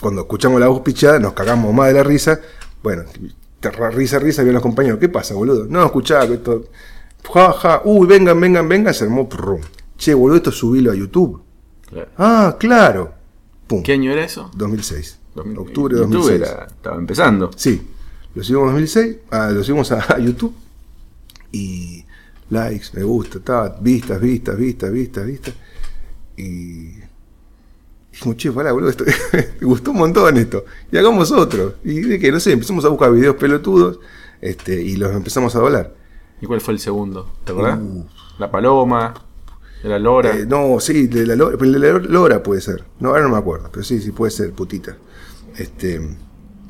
Cuando 0.00 0.20
escuchamos 0.22 0.60
la 0.60 0.68
voz 0.68 0.82
pichada, 0.82 1.18
nos 1.18 1.32
cagamos 1.32 1.74
más 1.74 1.88
de 1.88 1.94
la 1.94 2.02
risa. 2.04 2.40
Bueno, 2.82 3.02
risa, 3.92 4.18
risa, 4.20 4.42
vienen 4.42 4.54
los 4.54 4.62
compañeros. 4.62 5.00
¿Qué 5.00 5.08
pasa, 5.08 5.34
boludo? 5.34 5.66
No, 5.68 5.84
escuchá, 5.84 6.24
que 6.28 6.34
esto. 6.34 6.66
Ja, 7.34 7.52
ja, 7.54 7.82
uy, 7.84 8.06
vengan, 8.06 8.40
vengan, 8.40 8.68
vengan, 8.68 8.94
se 8.94 9.04
armó. 9.04 9.28
prrum. 9.28 9.60
Che, 9.96 10.14
boludo, 10.14 10.36
esto 10.36 10.52
subilo 10.52 10.92
a 10.92 10.94
YouTube. 10.94 11.42
Claro. 11.88 12.08
Ah, 12.16 12.56
claro. 12.60 13.12
Pum. 13.66 13.82
¿Qué 13.82 13.94
año 13.94 14.12
era 14.12 14.24
eso? 14.24 14.50
2006. 14.54 15.18
2000. 15.34 15.58
Octubre 15.58 15.94
de 15.96 16.00
YouTube 16.02 16.14
2006. 16.18 16.48
era- 16.52 16.66
estaba 16.66 16.96
empezando. 16.96 17.50
Sí, 17.56 17.90
lo 18.38 18.44
subimos 18.44 18.68
en 18.68 18.74
2006, 18.74 19.16
ah, 19.32 19.50
lo 19.50 19.64
subimos 19.64 19.90
a, 19.90 20.14
a 20.14 20.18
YouTube 20.20 20.54
y 21.50 22.04
likes, 22.50 22.86
me 22.92 23.02
gusta, 23.02 23.40
ta, 23.40 23.76
vistas, 23.80 24.20
vistas, 24.20 24.56
vistas, 24.56 24.92
vistas, 24.92 25.26
vistas. 25.26 25.54
Y 26.36 26.92
dijimos, 28.12 28.36
che, 28.36 28.52
pará, 28.52 28.70
boludo, 28.70 28.90
esto, 28.90 29.04
me 29.32 29.66
gustó 29.66 29.90
un 29.90 29.98
montón 29.98 30.36
esto. 30.36 30.64
Y 30.92 30.96
hagamos 30.96 31.32
otro. 31.32 31.74
Y 31.82 32.00
de 32.00 32.20
que, 32.20 32.30
no 32.30 32.38
sé, 32.38 32.52
empezamos 32.52 32.84
a 32.84 32.88
buscar 32.90 33.12
videos 33.12 33.34
pelotudos 33.34 33.98
este, 34.40 34.80
y 34.80 34.96
los 34.96 35.12
empezamos 35.12 35.56
a 35.56 35.58
doblar. 35.58 35.94
¿Y 36.40 36.46
cuál 36.46 36.60
fue 36.60 36.74
el 36.74 36.80
segundo? 36.80 37.32
¿Te 37.44 37.50
acordás? 37.50 37.80
Uh. 37.80 38.06
La 38.38 38.48
paloma, 38.52 39.14
la 39.82 39.98
lora. 39.98 40.36
Eh, 40.36 40.46
no, 40.46 40.78
sí, 40.78 41.08
de 41.08 41.26
la, 41.26 41.34
Lora, 41.34 41.56
de 41.56 41.78
la 41.80 41.98
Lora 41.98 42.40
puede 42.40 42.60
ser. 42.60 42.84
No, 43.00 43.08
ahora 43.08 43.22
no 43.22 43.30
me 43.30 43.36
acuerdo, 43.36 43.68
pero 43.72 43.82
sí, 43.82 44.00
sí 44.00 44.12
puede 44.12 44.30
ser, 44.30 44.52
putita. 44.52 44.96
Este, 45.56 46.00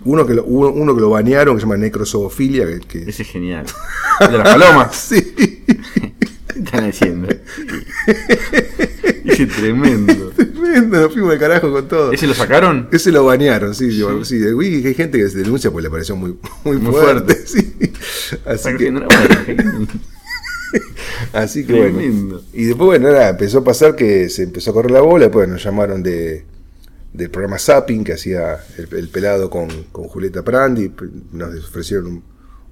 uno 0.04 0.26
que 0.26 0.34
lo, 0.34 0.44
uno, 0.44 0.94
que 0.94 1.00
lo 1.00 1.10
banearon, 1.10 1.56
que 1.56 1.60
se 1.60 1.66
llama 1.66 1.76
necrosofilia, 1.76 2.66
que, 2.66 2.80
que- 2.80 3.10
Ese 3.10 3.22
es 3.22 3.28
genial. 3.28 3.66
El 4.20 4.32
de 4.32 4.38
las 4.38 4.48
palomas. 4.48 4.96
sí. 4.96 5.22
¿Qué 5.36 6.58
están 6.64 6.88
haciendo? 6.88 7.28
Ese 9.24 9.46
tremendo. 9.46 10.30
Tremendo, 10.36 11.00
nos 11.00 11.12
fuimos 11.12 11.30
de 11.30 11.38
carajo 11.38 11.70
con 11.72 11.86
todo. 11.88 12.12
¿Ese 12.12 12.26
lo 12.26 12.34
sacaron? 12.34 12.88
Ese 12.92 13.12
lo 13.12 13.24
banearon, 13.24 13.74
sí, 13.74 13.90
sí. 14.24 14.38
de 14.38 14.54
Wiki 14.54 14.86
hay 14.88 14.94
gente 14.94 15.18
que 15.18 15.28
se 15.28 15.38
denuncia 15.38 15.70
porque 15.70 15.84
le 15.84 15.90
pareció 15.90 16.16
muy, 16.16 16.36
muy, 16.64 16.76
Muy 16.78 16.92
fuerte. 16.92 17.34
fuerte. 17.34 17.46
sí. 17.46 17.92
Así 18.44 18.76
que, 18.76 18.90
Bueno, 18.90 19.08
así 21.32 21.64
que 21.64 21.72
bueno. 21.72 21.96
Tremendo. 21.98 22.42
Y 22.52 22.64
después, 22.64 22.86
bueno, 22.86 23.10
nada, 23.10 23.30
empezó 23.30 23.58
a 23.58 23.64
pasar 23.64 23.96
que 23.96 24.28
se 24.28 24.42
empezó 24.44 24.70
a 24.70 24.74
correr 24.74 24.90
la 24.90 25.00
bola, 25.00 25.26
después 25.26 25.48
nos 25.48 25.62
llamaron 25.62 26.02
de 26.02 26.44
del 27.12 27.30
programa 27.30 27.58
Zapping 27.58 28.04
que 28.04 28.12
hacía 28.12 28.58
el, 28.76 28.88
el 28.96 29.08
pelado 29.08 29.48
con, 29.50 29.68
con 29.92 30.04
Julieta 30.08 30.42
Prandi, 30.44 30.92
nos 31.32 31.54
ofrecieron 31.68 32.06
un, 32.06 32.22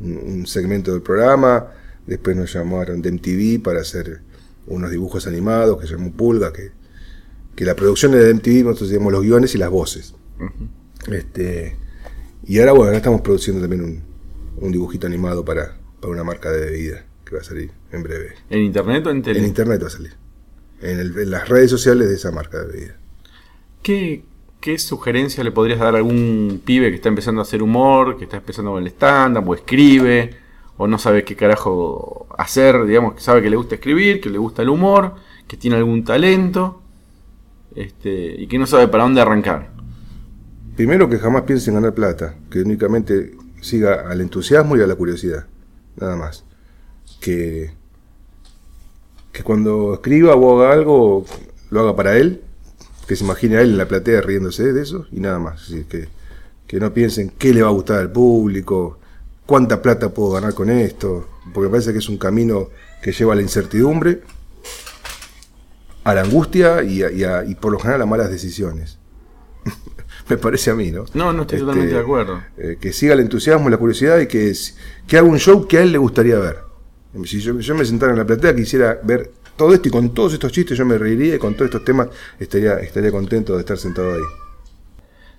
un- 0.00 0.16
un 0.40 0.46
segmento 0.46 0.92
del 0.92 1.02
programa, 1.02 1.68
después 2.06 2.36
nos 2.36 2.52
llamaron 2.52 3.00
de 3.02 3.12
MTV 3.12 3.62
para 3.62 3.80
hacer 3.80 4.20
unos 4.66 4.90
dibujos 4.90 5.26
animados 5.26 5.80
que 5.80 5.86
se 5.86 5.94
llamó 5.94 6.12
Pulga, 6.12 6.52
que, 6.52 6.70
que 7.54 7.64
la 7.64 7.74
producción 7.74 8.14
era 8.14 8.24
de 8.24 8.34
MTV, 8.34 8.64
nosotros 8.64 8.90
hacíamos 8.90 9.12
los 9.12 9.22
guiones 9.22 9.54
y 9.54 9.58
las 9.58 9.70
voces. 9.70 10.14
Este, 11.10 11.76
y 12.44 12.58
ahora, 12.58 12.72
bueno, 12.72 12.84
ahora 12.86 12.96
estamos 12.98 13.20
produciendo 13.22 13.60
también 13.60 13.82
un, 13.82 14.02
un 14.58 14.72
dibujito 14.72 15.06
animado 15.06 15.44
para, 15.44 15.76
para 16.00 16.12
una 16.12 16.24
marca 16.24 16.50
de 16.52 16.60
bebida 16.66 17.04
que 17.24 17.34
va 17.34 17.40
a 17.40 17.44
salir 17.44 17.70
en 17.92 18.02
breve. 18.02 18.34
¿En 18.50 18.60
internet 18.60 19.06
o 19.06 19.10
en 19.10 19.22
tele? 19.22 19.38
En 19.40 19.46
internet 19.46 19.82
va 19.82 19.86
a 19.86 19.90
salir. 19.90 20.12
En, 20.82 20.98
el- 21.00 21.18
en 21.18 21.30
las 21.30 21.48
redes 21.48 21.70
sociales 21.70 22.08
de 22.08 22.14
esa 22.14 22.30
marca 22.32 22.60
de 22.60 22.66
bebida. 22.66 22.96
¿Qué, 23.82 24.24
¿Qué 24.60 24.78
sugerencia 24.78 25.44
le 25.44 25.52
podrías 25.52 25.78
dar 25.78 25.94
a 25.94 25.98
algún 25.98 26.60
pibe 26.64 26.90
que 26.90 26.96
está 26.96 27.08
empezando 27.08 27.40
a 27.40 27.42
hacer 27.42 27.62
humor, 27.62 28.16
que 28.16 28.24
está 28.24 28.38
empezando 28.38 28.72
con 28.72 28.82
el 28.82 28.88
stand-up, 28.88 29.48
o 29.48 29.54
escribe, 29.54 30.30
o 30.76 30.86
no 30.86 30.98
sabe 30.98 31.24
qué 31.24 31.36
carajo 31.36 32.26
hacer, 32.36 32.84
digamos, 32.84 33.14
que 33.14 33.20
sabe 33.20 33.42
que 33.42 33.50
le 33.50 33.56
gusta 33.56 33.76
escribir, 33.76 34.20
que 34.20 34.28
le 34.28 34.38
gusta 34.38 34.62
el 34.62 34.68
humor, 34.68 35.14
que 35.46 35.56
tiene 35.56 35.76
algún 35.76 36.04
talento, 36.04 36.82
este, 37.74 38.40
y 38.40 38.46
que 38.46 38.58
no 38.58 38.66
sabe 38.66 38.88
para 38.88 39.04
dónde 39.04 39.20
arrancar? 39.20 39.70
Primero 40.76 41.08
que 41.08 41.18
jamás 41.18 41.42
piense 41.42 41.70
en 41.70 41.76
ganar 41.76 41.94
plata, 41.94 42.34
que 42.50 42.60
únicamente 42.60 43.36
siga 43.60 44.10
al 44.10 44.20
entusiasmo 44.20 44.76
y 44.76 44.80
a 44.80 44.86
la 44.86 44.94
curiosidad, 44.94 45.46
nada 45.96 46.16
más. 46.16 46.44
Que, 47.20 47.70
que 49.32 49.42
cuando 49.42 49.94
escriba 49.94 50.34
o 50.34 50.60
haga 50.60 50.72
algo, 50.72 51.24
lo 51.70 51.80
haga 51.80 51.96
para 51.96 52.16
él, 52.18 52.42
que 53.06 53.16
se 53.16 53.24
imagine 53.24 53.56
a 53.58 53.62
él 53.62 53.70
en 53.70 53.78
la 53.78 53.86
platea 53.88 54.20
riéndose 54.20 54.72
de 54.72 54.82
eso 54.82 55.06
y 55.12 55.20
nada 55.20 55.38
más. 55.38 55.72
Que, 55.88 56.08
que 56.66 56.80
no 56.80 56.92
piensen 56.92 57.30
qué 57.38 57.52
le 57.54 57.62
va 57.62 57.68
a 57.68 57.72
gustar 57.72 57.98
al 58.00 58.10
público, 58.10 58.98
cuánta 59.46 59.80
plata 59.82 60.08
puedo 60.10 60.32
ganar 60.32 60.54
con 60.54 60.68
esto, 60.70 61.28
porque 61.54 61.66
me 61.68 61.70
parece 61.70 61.92
que 61.92 61.98
es 62.00 62.08
un 62.08 62.18
camino 62.18 62.68
que 63.02 63.12
lleva 63.12 63.32
a 63.34 63.36
la 63.36 63.42
incertidumbre, 63.42 64.22
a 66.04 66.14
la 66.14 66.22
angustia 66.22 66.82
y, 66.82 67.02
a- 67.02 67.10
y 67.10 67.24
a- 67.24 67.44
y 67.44 67.54
por 67.54 67.72
lo 67.72 67.78
general 67.78 68.02
a 68.02 68.06
malas 68.06 68.30
decisiones. 68.30 68.98
me 70.28 70.36
parece 70.36 70.70
a 70.70 70.74
mí, 70.74 70.90
¿no? 70.90 71.04
No, 71.14 71.32
no 71.32 71.42
estoy 71.42 71.56
Este, 71.58 71.66
totalmente 71.66 71.94
de 71.94 72.00
acuerdo. 72.00 72.40
eh, 72.56 72.78
que 72.80 72.92
siga 72.92 73.14
el 73.14 73.20
entusiasmo, 73.20 73.68
la 73.68 73.76
curiosidad 73.76 74.18
y 74.20 74.26
que, 74.26 74.52
que 75.06 75.18
haga 75.18 75.26
un 75.28 75.38
show 75.38 75.66
que 75.66 75.78
a 75.78 75.82
él 75.82 75.92
le 75.92 75.98
gustaría 75.98 76.38
ver. 76.38 76.58
Si 77.24 77.40
yo, 77.40 77.58
yo 77.60 77.74
me 77.74 77.84
sentara 77.84 78.12
en 78.12 78.18
la 78.18 78.26
platea, 78.26 78.54
quisiera 78.54 79.00
ver 79.02 79.30
todo 79.56 79.72
esto 79.74 79.88
y 79.88 79.90
con 79.90 80.10
todos 80.10 80.32
estos 80.34 80.52
chistes 80.52 80.76
yo 80.76 80.84
me 80.84 80.98
reiría 80.98 81.36
y 81.36 81.38
con 81.38 81.54
todos 81.54 81.66
estos 81.66 81.84
temas 81.84 82.08
estaría, 82.38 82.78
estaría 82.78 83.10
contento 83.10 83.54
de 83.54 83.60
estar 83.60 83.78
sentado 83.78 84.14
ahí. 84.14 84.22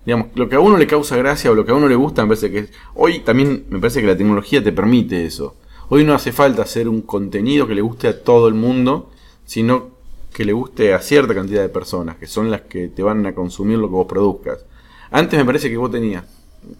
Digamos, 0.06 0.28
lo 0.36 0.48
que 0.48 0.56
a 0.56 0.60
uno 0.60 0.78
le 0.78 0.88
causa 0.88 1.18
gracia 1.18 1.52
o 1.52 1.56
lo 1.56 1.66
que 1.66 1.72
a 1.72 1.76
uno 1.76 1.88
le 1.88 1.96
gusta, 1.96 2.22
me 2.22 2.30
parece 2.30 2.50
que. 2.50 2.70
Hoy 2.96 3.20
también 3.20 3.66
me 3.70 3.80
parece 3.80 4.02
que 4.02 4.08
la 4.08 4.16
tecnología 4.16 4.64
te 4.64 4.72
permite 4.72 5.26
eso. 5.26 5.56
Hoy 5.90 6.06
no 6.06 6.14
hace 6.14 6.32
falta 6.32 6.62
hacer 6.62 6.88
un 6.88 7.02
contenido 7.02 7.68
que 7.68 7.76
le 7.76 7.82
guste 7.82 8.08
a 8.08 8.24
todo 8.24 8.48
el 8.48 8.54
mundo, 8.54 9.12
sino 9.46 9.90
que 10.34 10.46
le 10.46 10.54
guste 10.54 10.94
a 10.94 11.02
cierta 11.02 11.34
cantidad 11.34 11.62
de 11.62 11.70
personas, 11.70 12.18
que 12.18 12.28
son 12.28 12.50
las 12.52 12.62
que 12.62 12.88
te 12.88 13.04
van 13.04 13.26
a 13.26 13.36
consumir 13.36 13.78
lo 13.78 13.88
que 13.88 13.96
vos 13.96 14.08
produzcas. 14.08 14.66
Antes 15.12 15.40
me 15.40 15.46
parece 15.46 15.70
que 15.70 15.78
vos 15.78 15.92
tenías 15.92 16.24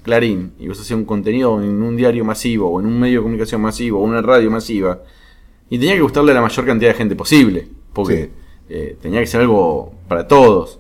Clarín 0.04 0.54
y 0.60 0.68
vos 0.68 0.80
hacías 0.80 0.98
un 0.98 1.06
contenido 1.06 1.62
en 1.62 1.82
un 1.82 1.96
diario 1.96 2.26
masivo 2.26 2.70
o 2.70 2.80
en 2.80 2.86
un 2.86 3.00
medio 3.00 3.20
de 3.20 3.24
comunicación 3.24 3.62
masivo 3.62 4.00
o 4.00 4.04
una 4.04 4.22
radio 4.22 4.52
masiva 4.52 5.02
y 5.70 5.80
tenía 5.80 5.96
que 5.96 6.02
gustarle 6.02 6.32
a 6.32 6.36
la 6.36 6.42
mayor 6.42 6.66
cantidad 6.66 6.92
de 6.92 6.98
gente 6.98 7.16
posible 7.16 7.68
porque 7.94 8.26
Sí. 8.26 8.30
eh, 8.70 8.98
tenía 9.02 9.20
que 9.20 9.28
ser 9.28 9.42
algo 9.42 9.94
para 10.08 10.28
todos. 10.28 10.80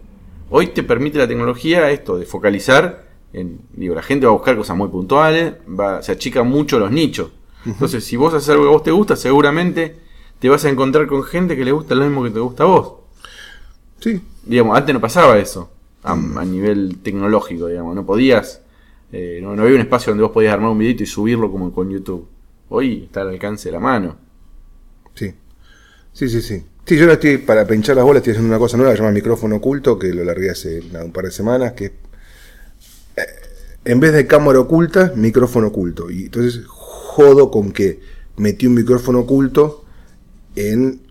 Hoy 0.50 0.68
te 0.68 0.84
permite 0.84 1.18
la 1.18 1.28
tecnología 1.28 1.90
esto 1.92 2.18
de 2.18 2.26
focalizar 2.26 3.06
en, 3.34 3.60
digo, 3.74 3.94
la 3.96 4.02
gente 4.02 4.26
va 4.26 4.32
a 4.32 4.36
buscar 4.36 4.56
cosas 4.56 4.78
muy 4.78 4.88
puntuales, 4.88 5.54
va, 5.68 6.02
se 6.02 6.12
achica 6.14 6.44
mucho 6.44 6.80
los 6.80 6.92
nichos. 6.92 7.32
Entonces, 7.66 8.06
si 8.06 8.16
vos 8.16 8.34
haces 8.34 8.50
algo 8.50 8.64
que 8.64 8.70
a 8.70 8.72
vos 8.72 8.84
te 8.84 8.92
gusta, 8.92 9.16
seguramente 9.18 9.98
te 10.40 10.48
vas 10.48 10.64
a 10.64 10.70
encontrar 10.70 11.08
con 11.08 11.24
gente 11.24 11.58
que 11.58 11.66
le 11.66 11.72
gusta 11.74 11.96
lo 11.96 12.06
mismo 12.06 12.24
que 12.24 12.30
te 12.30 12.40
gusta 12.40 12.64
a 12.64 12.68
vos. 12.68 12.94
Sí, 14.00 14.22
Digamos, 14.46 14.78
antes 14.78 14.94
no 14.94 15.02
pasaba 15.02 15.38
eso 15.38 15.70
a, 16.04 16.14
a 16.14 16.46
nivel 16.46 17.00
tecnológico, 17.04 17.68
digamos, 17.68 17.94
no 17.96 18.06
podías, 18.06 18.62
eh, 19.12 19.40
no, 19.42 19.56
no 19.56 19.64
había 19.64 19.76
un 19.76 19.82
espacio 19.82 20.12
donde 20.12 20.24
vos 20.24 20.32
podías 20.32 20.54
armar 20.54 20.70
un 20.70 20.78
videito 20.78 21.04
y 21.04 21.06
subirlo 21.06 21.52
como 21.52 21.74
con 21.74 21.90
YouTube. 21.90 22.26
Hoy 22.70 23.04
está 23.06 23.22
al 23.22 23.30
alcance 23.30 23.68
de 23.68 23.74
la 23.74 23.80
mano. 23.82 24.16
Sí. 25.18 25.34
Sí, 26.14 26.30
sí, 26.30 26.42
sí. 26.42 26.64
Sí, 26.86 26.96
yo 26.96 27.04
ahora 27.04 27.14
estoy, 27.14 27.38
para 27.38 27.68
pinchar 27.68 27.96
las 27.96 28.06
bolas, 28.06 28.22
estoy 28.22 28.32
haciendo 28.32 28.50
una 28.50 28.60
cosa 28.60 28.78
nueva 28.78 28.92
que 28.92 28.98
se 28.98 29.04
llama 29.04 29.14
micrófono 29.14 29.58
oculto, 29.58 30.00
que 30.00 30.14
lo 30.14 30.24
largué 30.24 30.50
hace 30.50 30.80
un 31.04 31.12
par 31.12 31.26
de 31.26 31.32
semanas, 31.32 31.74
que 31.74 31.86
eh, 31.86 31.92
en 33.86 34.00
vez 34.00 34.14
de 34.14 34.26
cámara 34.26 34.60
oculta, 34.60 35.12
micrófono 35.16 35.68
oculto. 35.68 36.10
Y 36.10 36.24
entonces 36.26 36.62
jodo 36.66 37.52
con 37.52 37.72
que 37.72 38.00
metí 38.38 38.68
un 38.68 38.76
micrófono 38.76 39.20
oculto 39.20 39.86
en 40.56 41.02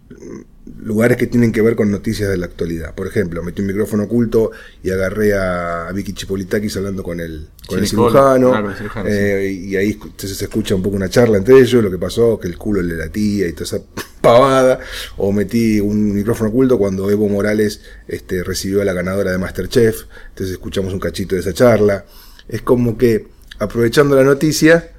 lugares 0.80 1.16
que 1.16 1.26
tienen 1.26 1.52
que 1.52 1.62
ver 1.62 1.76
con 1.76 1.90
noticias 1.90 2.28
de 2.28 2.36
la 2.36 2.46
actualidad. 2.46 2.94
Por 2.94 3.06
ejemplo, 3.06 3.42
metí 3.42 3.60
un 3.60 3.68
micrófono 3.68 4.04
oculto 4.04 4.50
y 4.82 4.90
agarré 4.90 5.34
a 5.34 5.90
Vicky 5.92 6.12
Chipolitakis 6.12 6.76
hablando 6.76 7.02
con 7.02 7.20
el, 7.20 7.48
con 7.66 7.78
el 7.78 7.86
cirujano. 7.86 8.50
Con 8.50 8.70
el 8.70 8.76
cirujano, 8.76 9.08
eh, 9.08 9.50
y 9.50 9.76
ahí 9.76 9.98
se 10.16 10.44
escucha 10.44 10.74
un 10.74 10.82
poco 10.82 10.96
una 10.96 11.08
charla 11.08 11.38
entre 11.38 11.58
ellos, 11.58 11.82
lo 11.82 11.90
que 11.90 11.98
pasó, 11.98 12.38
que 12.38 12.48
el 12.48 12.58
culo 12.58 12.82
le 12.82 12.96
latía 12.96 13.46
y 13.46 13.52
toda 13.52 13.64
esa 13.64 13.80
pavada. 14.20 14.80
O 15.18 15.32
metí 15.32 15.80
un 15.80 16.12
micrófono 16.14 16.50
oculto 16.50 16.78
cuando 16.78 17.10
Evo 17.10 17.28
Morales 17.28 17.80
este, 18.08 18.42
recibió 18.42 18.82
a 18.82 18.84
la 18.84 18.92
ganadora 18.92 19.30
de 19.30 19.38
Masterchef. 19.38 20.04
Entonces 20.30 20.52
escuchamos 20.52 20.92
un 20.92 21.00
cachito 21.00 21.36
de 21.36 21.42
esa 21.42 21.52
charla. 21.52 22.04
Es 22.48 22.62
como 22.62 22.98
que 22.98 23.28
aprovechando 23.58 24.16
la 24.16 24.24
noticia, 24.24 24.90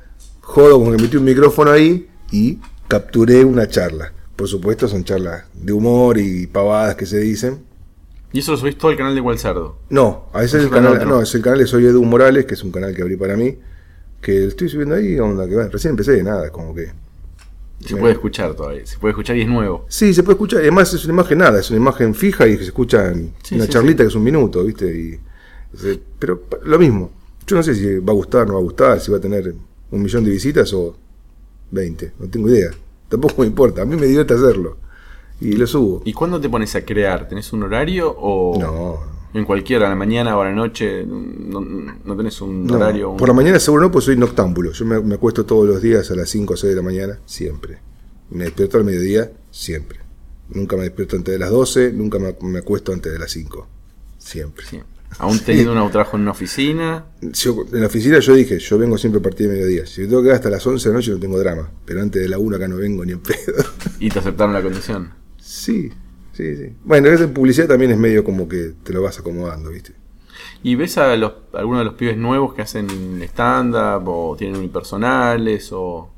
jodo 0.42 0.80
como 0.80 0.92
que 0.96 1.02
metí 1.02 1.18
un 1.18 1.26
micrófono 1.26 1.72
ahí 1.72 2.08
y 2.32 2.60
capturé 2.88 3.44
una 3.44 3.68
charla. 3.68 4.14
Por 4.38 4.48
supuesto 4.48 4.88
son 4.88 5.04
charlas 5.04 5.44
de 5.54 5.74
humor 5.74 6.18
y 6.18 6.48
pavadas 6.48 6.96
que 6.96 7.06
se 7.06 7.20
dicen. 7.20 7.60
Y 8.32 8.40
eso 8.40 8.52
lo 8.52 8.58
subís 8.58 8.78
todo 8.78 8.92
al 8.92 8.98
canal 8.98 9.16
de 9.16 9.22
Gualzardo. 9.22 9.78
No, 9.90 10.30
a 10.34 10.42
veces 10.42 10.60
Es 10.62 10.66
el 10.66 10.72
canal 10.72 10.94
otro. 10.94 11.10
no, 11.10 11.22
es 11.22 11.34
el 11.36 11.42
canal 11.42 11.60
de 11.60 11.68
Soy 11.68 11.86
Edu 11.86 12.04
Morales, 12.06 12.46
que 12.46 12.54
es 12.54 12.64
un 12.64 12.72
canal 12.72 12.96
que 12.96 13.02
abrí 13.02 13.18
para 13.18 13.36
mí, 13.36 13.58
que 14.22 14.46
estoy 14.48 14.70
subiendo 14.70 14.96
ahí, 14.96 15.20
onda, 15.20 15.48
que 15.48 15.56
bueno, 15.56 15.70
recién 15.72 15.92
empecé, 15.92 16.24
nada, 16.24 16.50
como 16.52 16.74
que... 16.76 16.92
Se 17.86 17.96
puede 17.96 18.14
escuchar 18.14 18.56
todavía, 18.56 18.86
se 18.88 18.98
puede 18.98 19.12
escuchar 19.12 19.38
y 19.38 19.42
es 19.44 19.48
nuevo. 19.48 19.86
Sí, 19.88 20.14
se 20.14 20.24
puede 20.24 20.34
escuchar, 20.34 20.62
además 20.62 20.92
es 20.94 21.06
una 21.06 21.14
imagen 21.14 21.38
nada, 21.38 21.60
es 21.60 21.70
una 21.70 21.80
imagen 21.80 22.16
fija 22.16 22.48
y 22.48 22.54
que 22.54 22.64
se 22.64 22.70
escucha 22.70 23.08
en 23.12 23.34
Sí, 23.44 23.56
una 23.56 23.66
sí, 23.66 23.72
charlita 23.72 24.04
que 24.04 24.10
es 24.10 24.16
un 24.16 24.24
minuto, 24.24 24.64
¿viste? 24.64 24.88
Y, 24.88 25.20
se- 25.78 26.00
pero 26.20 26.44
lo 26.64 26.80
mismo, 26.80 27.12
yo 27.46 27.56
no 27.56 27.64
sé 27.64 27.76
si 27.76 28.00
va 28.00 28.12
a 28.14 28.16
gustar, 28.16 28.48
no 28.48 28.54
va 28.54 28.60
a 28.60 28.64
gustar, 28.64 29.00
si 29.00 29.12
va 29.12 29.18
a 29.18 29.22
tener 29.22 29.54
un 29.92 30.02
millón 30.02 30.24
de 30.24 30.32
visitas 30.32 30.74
o 30.74 30.96
20, 31.72 32.14
no 32.20 32.28
tengo 32.28 32.50
idea, 32.50 32.72
tampoco 33.10 33.42
me 33.42 33.48
importa, 33.48 33.82
a 33.82 33.86
mí 33.86 33.96
me 33.96 34.06
divierte 34.08 34.34
hacerlo 34.34 34.78
y 35.40 35.54
lo 35.54 35.68
subo. 35.68 36.02
¿Y 36.06 36.14
cuándo 36.14 36.40
te 36.42 36.50
pones 36.50 36.76
a 36.76 36.84
crear? 36.84 37.28
¿Tenés 37.28 37.54
un 37.54 37.64
horario 37.64 38.14
o 38.18 38.58
No, 38.60 39.00
en 39.40 39.46
cualquiera, 39.46 39.86
a 39.88 39.90
la 39.90 39.96
mañana 39.96 40.36
o 40.38 40.42
a 40.42 40.46
la 40.46 40.54
noche? 40.54 41.06
No, 41.06 41.62
no 41.62 42.18
tenés 42.18 42.42
un 42.42 42.66
no, 42.66 42.76
horario. 42.76 43.12
un- 43.12 43.18
por 43.18 43.28
la 43.28 43.34
mañana 43.36 43.60
seguro 43.60 43.84
no, 43.84 43.92
pues 43.92 44.06
soy 44.06 44.18
noctámbulo, 44.18 44.72
yo 44.72 44.86
me, 44.86 45.00
me 45.02 45.16
acuesto 45.16 45.46
todos 45.46 45.68
los 45.68 45.82
días 45.82 46.10
a 46.12 46.16
las 46.16 46.30
5 46.30 46.54
o 46.54 46.58
6 46.58 46.72
de 46.72 46.76
la 46.76 46.82
mañana, 46.84 47.20
siempre. 47.26 47.78
Me 48.30 48.46
despierto 48.46 48.78
al 48.78 48.84
mediodía, 48.84 49.32
siempre. 49.52 50.00
Nunca 50.50 50.76
me 50.78 50.84
despierto 50.84 51.16
antes 51.18 51.34
de 51.34 51.40
las 51.40 51.50
12, 51.52 51.92
nunca 51.94 52.20
me, 52.20 52.36
me 52.42 52.60
acuesto 52.60 52.92
antes 52.94 53.12
de 53.12 53.20
las 53.20 53.32
5. 53.32 53.68
Siempre. 54.18 54.66
Sí. 54.66 54.80
Aún 55.20 55.40
teniendo 55.40 55.72
un 55.84 55.92
trabajo 55.92 56.16
en 56.18 56.24
una 56.24 56.32
oficina. 56.32 57.06
Yo- 57.22 57.66
en 57.74 57.82
la 57.82 57.88
oficina 57.88 58.20
yo 58.20 58.36
dije, 58.36 58.60
yo 58.60 58.78
vengo 58.78 58.98
siempre 58.98 59.20
a 59.20 59.24
partir 59.24 59.48
de 59.48 59.54
mediodía. 59.56 59.86
Si 59.86 60.02
me 60.02 60.08
tengo 60.08 60.22
que 60.22 60.26
quedar 60.28 60.36
hasta 60.36 60.50
las 60.50 60.66
11 60.68 60.90
de 60.90 60.94
la 60.94 61.00
noche 61.00 61.12
no 61.12 61.20
tengo 61.20 61.40
drama. 61.40 61.70
Pero 61.86 62.02
antes 62.02 62.22
de 62.22 62.30
la 62.30 62.38
1 62.38 62.56
acá 62.58 62.68
no 62.68 62.76
vengo 62.78 63.04
ni 63.06 63.14
en 63.14 63.20
pedo. 63.20 63.64
Y 64.00 64.10
te 64.10 64.20
aceptaron 64.20 64.54
la 64.54 64.62
condición. 64.62 65.12
sí, 65.40 65.90
sí, 66.34 66.56
sí. 66.56 66.74
Bueno, 66.84 67.08
en 67.10 67.34
publicidad 67.34 67.68
también 67.68 67.92
es 67.92 67.98
medio 67.98 68.24
como 68.24 68.48
que 68.48 68.74
te 68.84 68.94
lo 68.94 69.02
vas 69.02 69.18
acomodando, 69.20 69.72
¿viste? 69.72 69.94
¿Y 70.62 70.76
ves 70.76 70.98
a 71.00 71.16
los, 71.16 71.34
algunos 71.54 71.82
de 71.82 71.86
los 71.86 71.94
pibes 71.96 72.18
nuevos 72.18 72.54
que 72.54 72.62
hacen 72.62 72.88
stand-up 73.24 74.08
o 74.08 74.36
tienen 74.38 74.58
unipersonales 74.58 75.70
o 75.72 76.10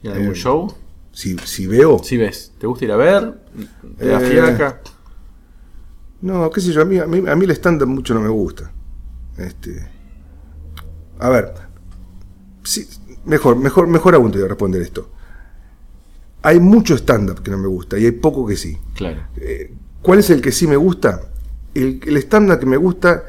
tienen 0.00 0.18
algún 0.20 0.34
Eh, 0.34 0.38
show? 0.38 0.74
Si, 1.12 1.36
si 1.44 1.66
veo... 1.66 2.00
Sí 2.02 2.16
ves. 2.16 2.52
¿Te 2.58 2.66
gusta 2.66 2.84
ir 2.86 2.92
a 2.92 2.96
ver? 2.96 3.34
¿Te 3.98 4.06
da 4.06 4.20
Eh, 4.22 4.30
fiaca? 4.30 4.80
No, 6.22 6.50
qué 6.50 6.60
sé 6.60 6.72
yo, 6.72 6.82
a 6.82 6.84
mí, 6.84 6.98
a 6.98 7.06
mí, 7.06 7.28
a 7.28 7.34
mí 7.34 7.44
el 7.44 7.50
stand-up 7.50 7.88
mucho 7.88 8.14
no 8.14 8.20
me 8.20 8.28
gusta. 8.28 8.72
Este, 9.36 9.84
a 11.18 11.28
ver, 11.28 11.52
sí, 12.62 12.88
mejor, 13.24 13.56
mejor, 13.56 13.88
mejor 13.88 14.14
aún 14.14 14.30
te 14.30 14.38
voy 14.38 14.46
a 14.46 14.48
responder 14.48 14.82
esto. 14.82 15.10
Hay 16.42 16.60
mucho 16.60 16.96
stand-up 16.96 17.42
que 17.42 17.50
no 17.50 17.58
me 17.58 17.68
gusta 17.68 17.98
y 17.98 18.04
hay 18.04 18.12
poco 18.12 18.46
que 18.46 18.56
sí. 18.56 18.78
Claro. 18.94 19.22
Eh, 19.36 19.74
¿Cuál 20.00 20.20
es 20.20 20.30
el 20.30 20.40
que 20.40 20.52
sí 20.52 20.66
me 20.66 20.76
gusta? 20.76 21.22
El, 21.74 22.00
el 22.06 22.16
stand-up 22.18 22.58
que 22.60 22.66
me 22.66 22.76
gusta 22.76 23.24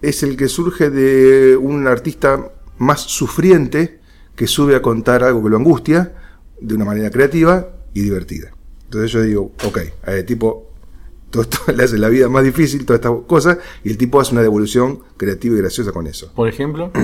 es 0.00 0.22
el 0.22 0.36
que 0.36 0.48
surge 0.48 0.90
de 0.90 1.56
un 1.56 1.86
artista 1.86 2.50
más 2.78 3.00
sufriente 3.00 4.00
que 4.36 4.46
sube 4.46 4.76
a 4.76 4.82
contar 4.82 5.24
algo 5.24 5.42
que 5.42 5.50
lo 5.50 5.56
angustia 5.56 6.14
de 6.60 6.74
una 6.74 6.84
manera 6.84 7.10
creativa 7.10 7.68
y 7.92 8.02
divertida. 8.02 8.52
Entonces 8.84 9.10
yo 9.10 9.22
digo, 9.22 9.52
ok, 9.64 9.78
a 10.06 10.12
el 10.12 10.24
tipo 10.24 10.67
todo 11.30 11.42
esto 11.42 11.58
le 11.74 11.84
hace 11.84 11.98
la 11.98 12.08
vida 12.08 12.28
más 12.28 12.44
difícil, 12.44 12.84
todas 12.84 13.00
estas 13.00 13.12
cosas, 13.26 13.58
y 13.84 13.90
el 13.90 13.98
tipo 13.98 14.20
hace 14.20 14.32
una 14.32 14.42
devolución 14.42 15.00
creativa 15.16 15.56
y 15.56 15.58
graciosa 15.58 15.92
con 15.92 16.06
eso. 16.06 16.32
Por 16.34 16.48
ejemplo, 16.48 16.90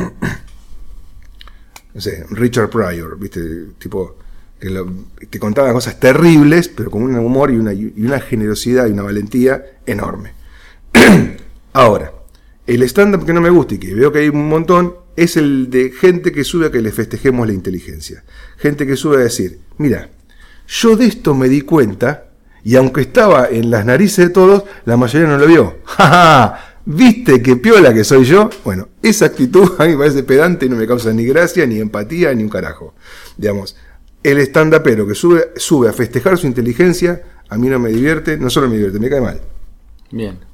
No 1.95 2.01
sé, 2.01 2.25
Richard 2.31 2.71
Pryor, 2.71 3.19
¿viste? 3.19 3.39
El 3.41 3.75
tipo 3.79 4.17
que, 4.59 4.69
lo- 4.71 4.93
que 5.31 5.39
contaba 5.39 5.73
cosas 5.73 6.01
terribles, 6.01 6.69
pero 6.69 6.91
con 6.91 7.03
un 7.03 7.15
humor 7.17 7.53
y 7.53 7.57
una, 7.57 7.73
y 7.73 7.93
una 7.99 8.19
generosidad 8.21 8.87
y 8.89 8.93
una 8.93 9.03
valentía 9.03 9.65
enorme. 9.87 10.33
Ahora, 11.73 12.13
el 12.67 12.83
stand-up 12.83 13.25
que 13.25 13.33
no 13.33 13.41
me 13.41 13.51
gusta 13.51 13.75
y 13.75 13.79
que 13.79 13.95
veo 13.95 14.11
que 14.11 14.21
hay 14.21 14.29
un 14.29 14.49
montón 14.49 14.95
es 15.17 15.37
el 15.37 15.71
de 15.71 15.91
gente 15.93 16.33
que 16.33 16.43
sube 16.43 16.67
a 16.67 16.71
que 16.73 16.81
le 16.83 16.91
festejemos 16.91 17.47
la 17.47 17.53
inteligencia. 17.53 18.25
Gente 18.57 18.87
que 18.87 18.97
sube 18.97 19.19
a 19.19 19.21
decir, 19.21 19.61
mira, 19.79 20.11
yo 20.67 20.97
de 20.97 21.07
esto 21.07 21.35
me 21.35 21.49
di 21.49 21.61
cuenta 21.61 22.31
y 22.65 22.77
aunque 22.77 23.03
estaba 23.03 23.49
en 23.49 23.71
las 23.71 23.87
narices 23.87 24.27
de 24.29 24.31
todos, 24.35 24.65
la 24.87 24.97
mayoría 24.97 25.29
no 25.29 25.39
lo 25.39 25.47
vio. 25.47 25.81
¡Ja, 25.85 26.09
ja! 26.09 26.61
¿Viste 26.87 27.43
qué 27.43 27.57
piola 27.57 27.95
que 27.95 28.05
soy 28.05 28.25
yo? 28.25 28.51
Bueno, 28.65 28.89
esa 29.03 29.27
actitud 29.27 29.73
a 29.79 29.85
mí 29.85 29.93
me 29.93 29.99
parece 29.99 30.25
pedante 30.25 30.67
y 30.67 30.71
no 30.71 30.77
me 30.77 30.87
causa 30.87 31.13
ni 31.13 31.25
gracia, 31.27 31.67
ni 31.67 31.79
empatía, 31.81 32.35
ni 32.35 32.43
un 32.45 32.51
carajo. 32.51 32.95
Digamos, 33.37 33.77
el 34.23 34.39
stand-upero 34.41 35.07
que 35.07 35.15
sube, 35.15 35.53
sube 35.57 35.89
a 35.91 35.93
festejar 35.95 36.39
su 36.39 36.47
inteligencia, 36.47 37.23
a 37.49 37.59
mí 37.59 37.69
no 37.69 37.79
me 37.79 37.91
divierte, 37.91 38.39
no 38.39 38.51
solo 38.51 38.69
me 38.69 38.75
divierte, 38.77 38.99
me 39.01 39.11
cae 39.11 39.21
mal. 39.21 39.43
bien. 40.11 40.45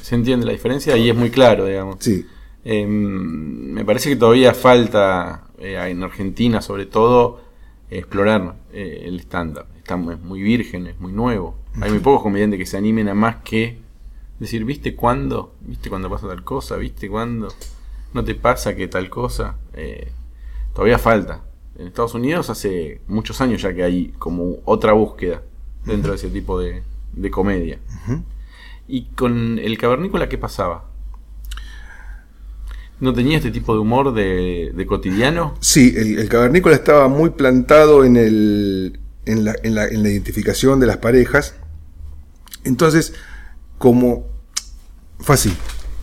Se 0.00 0.14
entiende 0.14 0.46
la 0.46 0.52
diferencia 0.52 0.96
y 0.96 1.08
es 1.10 1.16
muy 1.16 1.30
claro, 1.30 1.66
digamos. 1.66 2.00
Sí, 2.00 2.26
Eh, 2.64 2.86
me 2.86 3.84
parece 3.84 4.10
que 4.10 4.16
todavía 4.16 4.54
falta, 4.54 5.50
eh, 5.58 5.76
en 5.90 6.02
Argentina 6.02 6.60
sobre 6.62 6.86
todo, 6.86 7.42
explorar 7.90 8.56
eh, 8.72 9.04
el 9.06 9.20
stand-up. 9.20 9.66
Está 9.88 9.96
muy, 9.96 10.42
virgen, 10.42 10.86
es 10.86 11.00
muy 11.00 11.12
nuevo. 11.12 11.56
Hay 11.80 11.88
muy 11.88 12.00
pocos 12.00 12.22
comediantes 12.22 12.58
que 12.58 12.66
se 12.66 12.76
animen 12.76 13.08
a 13.08 13.14
más 13.14 13.36
que 13.36 13.78
decir, 14.38 14.66
¿viste 14.66 14.94
cuándo? 14.94 15.54
¿Viste 15.62 15.88
cuándo 15.88 16.10
pasa 16.10 16.28
tal 16.28 16.44
cosa? 16.44 16.76
¿Viste 16.76 17.08
cuándo? 17.08 17.48
¿No 18.12 18.22
te 18.22 18.34
pasa 18.34 18.76
que 18.76 18.86
tal 18.86 19.08
cosa? 19.08 19.56
Eh, 19.72 20.12
todavía 20.74 20.98
falta. 20.98 21.40
En 21.78 21.86
Estados 21.86 22.12
Unidos 22.12 22.50
hace 22.50 23.00
muchos 23.08 23.40
años 23.40 23.62
ya 23.62 23.72
que 23.72 23.82
hay 23.82 24.08
como 24.18 24.56
otra 24.66 24.92
búsqueda 24.92 25.40
dentro 25.86 26.10
de 26.10 26.16
ese 26.16 26.28
tipo 26.28 26.60
de, 26.60 26.82
de 27.14 27.30
comedia. 27.30 27.78
¿Y 28.88 29.04
con 29.16 29.58
el 29.58 29.78
cavernícola 29.78 30.28
qué 30.28 30.36
pasaba? 30.36 30.84
¿No 33.00 33.14
tenía 33.14 33.38
este 33.38 33.52
tipo 33.52 33.72
de 33.72 33.78
humor 33.78 34.12
de, 34.12 34.70
de 34.74 34.86
cotidiano? 34.86 35.54
Sí, 35.60 35.94
el, 35.96 36.18
el 36.18 36.28
cavernícola 36.28 36.74
estaba 36.74 37.08
muy 37.08 37.30
plantado 37.30 38.04
en, 38.04 38.18
el, 38.18 39.00
en, 39.28 39.44
la, 39.44 39.54
en 39.62 39.74
la- 39.74 39.86
en 39.86 40.02
la 40.02 40.08
identificación 40.08 40.80
de 40.80 40.86
las 40.86 40.96
parejas. 40.98 41.54
Entonces, 42.64 43.12
como 43.78 44.26
fue 45.20 45.34
así. 45.34 45.52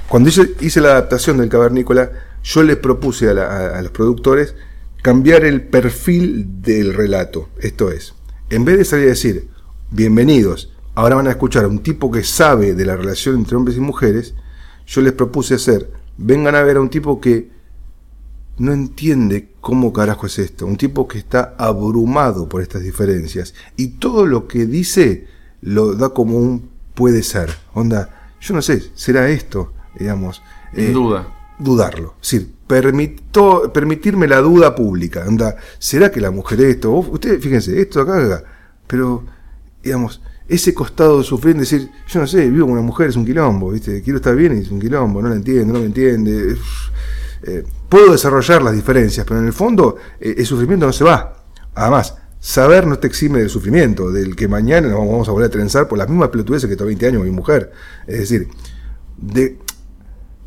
Cuando 0.08 0.30
hice, 0.30 0.54
hice 0.62 0.82
la 0.82 0.90
adaptación 0.92 1.38
del 1.38 1.50
cavernícola, 1.50 2.12
yo 2.44 2.64
le 2.64 2.76
propuse 2.76 3.30
a, 3.30 3.78
a 3.78 3.82
los 3.82 3.92
productores 3.92 4.56
cambiar 5.02 5.44
el 5.46 5.62
perfil 5.68 6.62
del 6.62 6.94
relato. 6.94 7.50
Esto 7.60 7.92
es, 7.92 8.14
en 8.50 8.66
vez 8.66 8.78
de 8.78 8.86
salir 8.86 9.06
a 9.06 9.10
decir, 9.10 9.50
bienvenidos, 9.92 10.74
ahora 10.94 11.16
van 11.16 11.28
a 11.28 11.32
escuchar 11.32 11.66
a 11.66 11.68
un 11.68 11.80
tipo 11.84 12.12
que 12.12 12.24
sabe 12.24 12.74
de 12.74 12.86
la 12.86 12.96
relación 12.96 13.36
entre 13.36 13.56
hombres 13.56 13.78
y 13.78 13.82
mujeres, 13.82 14.36
yo 14.88 15.02
les 15.02 15.14
propuse 15.14 15.56
hacer, 15.56 15.92
vengan 16.18 16.56
a 16.56 16.62
ver 16.62 16.78
a 16.78 16.82
un 16.82 16.90
tipo 16.90 17.20
que 17.20 17.50
no 18.58 18.72
entiende 18.74 19.50
cómo 19.62 19.92
carajo 19.94 20.28
es 20.28 20.40
esto. 20.40 20.66
Un 20.66 20.78
tipo 20.78 21.08
que 21.08 21.18
está 21.18 21.56
abrumado 21.58 22.48
por 22.48 22.62
estas 22.62 22.84
diferencias 22.84 23.54
y 23.76 23.90
todo 24.00 24.26
lo 24.26 24.48
que 24.48 24.66
dice 24.66 25.28
lo 25.62 25.96
da 25.96 26.10
como 26.10 26.38
un 26.38 26.70
puede 26.94 27.24
ser. 27.24 27.50
Onda, 27.74 28.32
yo 28.40 28.54
no 28.54 28.62
sé, 28.62 28.82
será 28.96 29.28
esto, 29.30 29.74
digamos. 30.00 30.42
Sin 30.74 30.84
Eh, 30.86 30.92
duda. 30.92 31.28
dudarlo. 31.60 32.16
Es 32.22 32.32
decir, 32.32 32.54
permito, 32.68 33.72
permitirme 33.74 34.28
la 34.28 34.40
duda 34.42 34.76
pública. 34.76 35.26
Onda, 35.28 35.56
¿será 35.80 36.12
que 36.12 36.22
la 36.22 36.32
mujer 36.32 36.62
esto? 36.62 36.92
Vos- 36.92 37.08
Ustedes, 37.12 37.42
fíjense, 37.44 37.80
esto 37.82 38.02
acá, 38.02 38.24
acá. 38.24 38.44
Pero, 38.88 39.24
digamos, 39.84 40.22
ese 40.48 40.74
costado 40.74 41.18
de 41.18 41.24
sufrir, 41.24 41.56
decir, 41.58 41.90
yo 42.08 42.20
no 42.20 42.28
sé, 42.28 42.50
vivo 42.50 42.66
con 42.68 42.74
una 42.74 42.82
mujer, 42.84 43.10
es 43.10 43.16
un 43.16 43.26
quilombo, 43.26 43.72
¿viste? 43.72 44.02
Quiero 44.02 44.18
estar 44.18 44.36
bien 44.36 44.56
y 44.58 44.62
es 44.62 44.70
un 44.72 44.80
quilombo, 44.80 45.22
no 45.22 45.30
la 45.30 45.36
entiende, 45.36 45.66
no 45.74 45.80
me 45.80 45.86
entiende. 45.88 46.56
Eh, 47.44 47.64
puedo 47.96 48.12
desarrollar 48.12 48.62
las 48.62 48.74
diferencias, 48.74 49.26
pero 49.26 49.40
en 49.40 49.46
el 49.48 49.54
fondo 49.54 49.96
eh, 50.20 50.36
el 50.38 50.46
sufrimiento 50.46 50.86
no 50.86 50.92
se 50.94 51.04
va. 51.04 51.34
Además, 51.76 52.16
saber 52.40 52.86
no 52.88 53.00
te 53.00 53.08
exime 53.08 53.40
del 53.40 53.50
sufrimiento, 53.50 54.12
del 54.12 54.36
que 54.36 54.48
mañana 54.48 54.88
nos 54.90 55.00
vamos 55.00 55.28
a 55.30 55.32
volver 55.32 55.48
a 55.48 55.52
trenzar 55.52 55.88
por 55.88 55.98
las 55.98 56.10
mismas 56.10 56.30
pelotudeces 56.30 56.70
que 56.70 56.76
tengo 56.76 56.88
20 56.88 57.08
años 57.08 57.24
mi 57.24 57.32
mujer. 57.32 57.72
Es 58.06 58.20
decir, 58.20 58.48
de, 59.18 59.58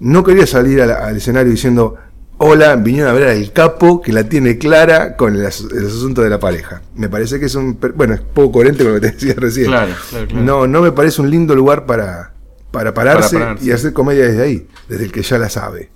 no 0.01 0.23
quería 0.25 0.47
salir 0.47 0.83
al, 0.83 0.91
al 0.91 1.17
escenario 1.17 1.51
diciendo, 1.51 1.97
hola, 2.37 2.77
vinieron 2.77 3.11
a 3.11 3.15
ver 3.15 3.29
al 3.29 3.53
capo 3.53 4.01
que 4.03 4.13
la 4.13 4.25
tiene 4.29 4.59
clara 4.59 5.17
con 5.17 5.35
el, 5.35 5.45
as- 5.47 5.67
el 5.73 5.87
asunto 5.87 6.23
de 6.23 6.31
la 6.31 6.39
pareja. 6.39 6.83
Me 6.97 7.09
parece 7.09 7.41
que 7.41 7.47
es 7.47 7.55
un... 7.55 7.79
Bueno, 7.97 8.15
es 8.15 8.21
poco 8.21 8.53
coherente 8.53 8.85
con 8.85 8.95
lo 8.95 9.01
que 9.01 9.09
te 9.09 9.13
decía 9.15 9.35
recién. 9.37 9.67
Claro, 9.69 9.93
claro, 10.11 10.27
claro. 10.29 10.45
No, 10.45 10.67
no 10.67 10.83
me 10.83 10.93
parece 10.93 11.21
un 11.23 11.31
lindo 11.31 11.55
lugar 11.57 11.85
para, 11.87 12.33
para 12.71 12.95
pararse, 12.95 13.37
Para 13.37 13.47
pararse. 13.47 13.67
y 13.67 13.73
hacer 13.73 13.93
comedia 13.93 14.25
desde 14.27 14.43
ahí, 14.43 14.69
desde 14.89 15.05
el 15.05 15.13
que 15.13 15.23
ya 15.23 15.39
la 15.39 15.49
sabe. 15.49 15.91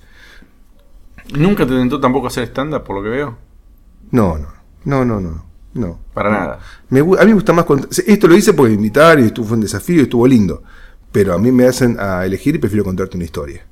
¿Nunca 1.31 1.67
te 1.67 1.73
tentó 1.75 2.01
tampoco 2.01 2.27
hacer 2.27 2.45
stand-up, 2.45 2.83
por 2.85 2.97
lo 2.97 3.03
que 3.03 3.09
veo? 3.09 3.39
No, 4.11 4.39
no, 4.39 4.49
no, 4.85 5.05
no, 5.05 5.21
no. 5.21 5.45
no. 5.75 5.99
Para 6.13 6.31
nada. 6.31 6.59
Me 6.91 7.01
a 7.01 7.05
mí 7.05 7.27
me 7.27 7.35
gusta 7.35 7.53
más 7.53 7.67
Esto 8.07 8.29
lo 8.29 8.37
hice 8.37 8.53
porque 8.53 8.71
me 8.71 8.77
invitaron 8.77 9.25
y 9.25 9.27
estuvo, 9.29 9.47
fue 9.47 9.57
un 9.57 9.63
desafío 9.63 10.01
y 10.01 10.05
estuvo 10.05 10.27
lindo. 10.27 10.63
Pero 11.11 11.35
a 11.35 11.39
mí 11.39 11.53
me 11.53 11.67
hacen 11.67 11.99
a 11.99 12.25
elegir 12.25 12.55
y 12.55 12.59
prefiero 12.59 12.85
contarte 12.85 13.17
una 13.17 13.25
historia. 13.25 13.65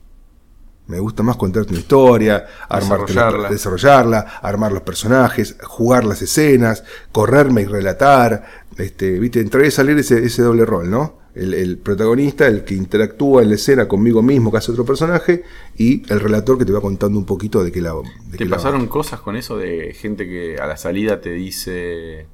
Me 0.90 0.98
gusta 1.00 1.22
más 1.22 1.36
contarte 1.36 1.70
una 1.70 1.80
historia, 1.80 2.46
la- 2.68 2.78
Desarrollarla. 2.80 3.48
desarrollarla, 3.50 4.20
armar 4.42 4.72
los 4.72 4.82
personajes, 4.82 5.56
jugar 5.62 6.04
las 6.04 6.20
escenas, 6.20 6.84
correrme 7.12 7.62
y 7.62 7.66
relatar. 7.66 8.44
Este, 8.76 9.18
¿viste? 9.18 9.40
Entrar 9.40 9.64
y 9.64 9.70
salir 9.70 9.96
ese, 9.98 10.24
ese 10.24 10.42
doble 10.42 10.64
rol, 10.64 10.90
¿no? 10.90 11.18
El, 11.34 11.54
el 11.54 11.78
protagonista, 11.78 12.46
el 12.48 12.64
que 12.64 12.74
interactúa 12.74 13.42
en 13.42 13.50
la 13.50 13.54
escena 13.54 13.86
conmigo 13.86 14.20
mismo, 14.20 14.50
que 14.50 14.56
hace 14.58 14.72
otro 14.72 14.84
personaje, 14.84 15.44
y 15.76 16.02
el 16.12 16.18
relator 16.18 16.58
que 16.58 16.64
te 16.64 16.72
va 16.72 16.80
contando 16.80 17.18
un 17.18 17.24
poquito 17.24 17.62
de 17.62 17.70
qué 17.70 17.80
lado. 17.80 18.02
de 18.26 18.38
¿Te 18.38 18.46
pasaron 18.46 18.86
cosas 18.88 19.20
con 19.20 19.36
eso 19.36 19.56
de 19.56 19.94
gente 19.94 20.26
que 20.26 20.58
a 20.58 20.66
la 20.66 20.76
salida 20.76 21.20
te 21.20 21.30
dice... 21.30 22.20
eh, 22.20 22.26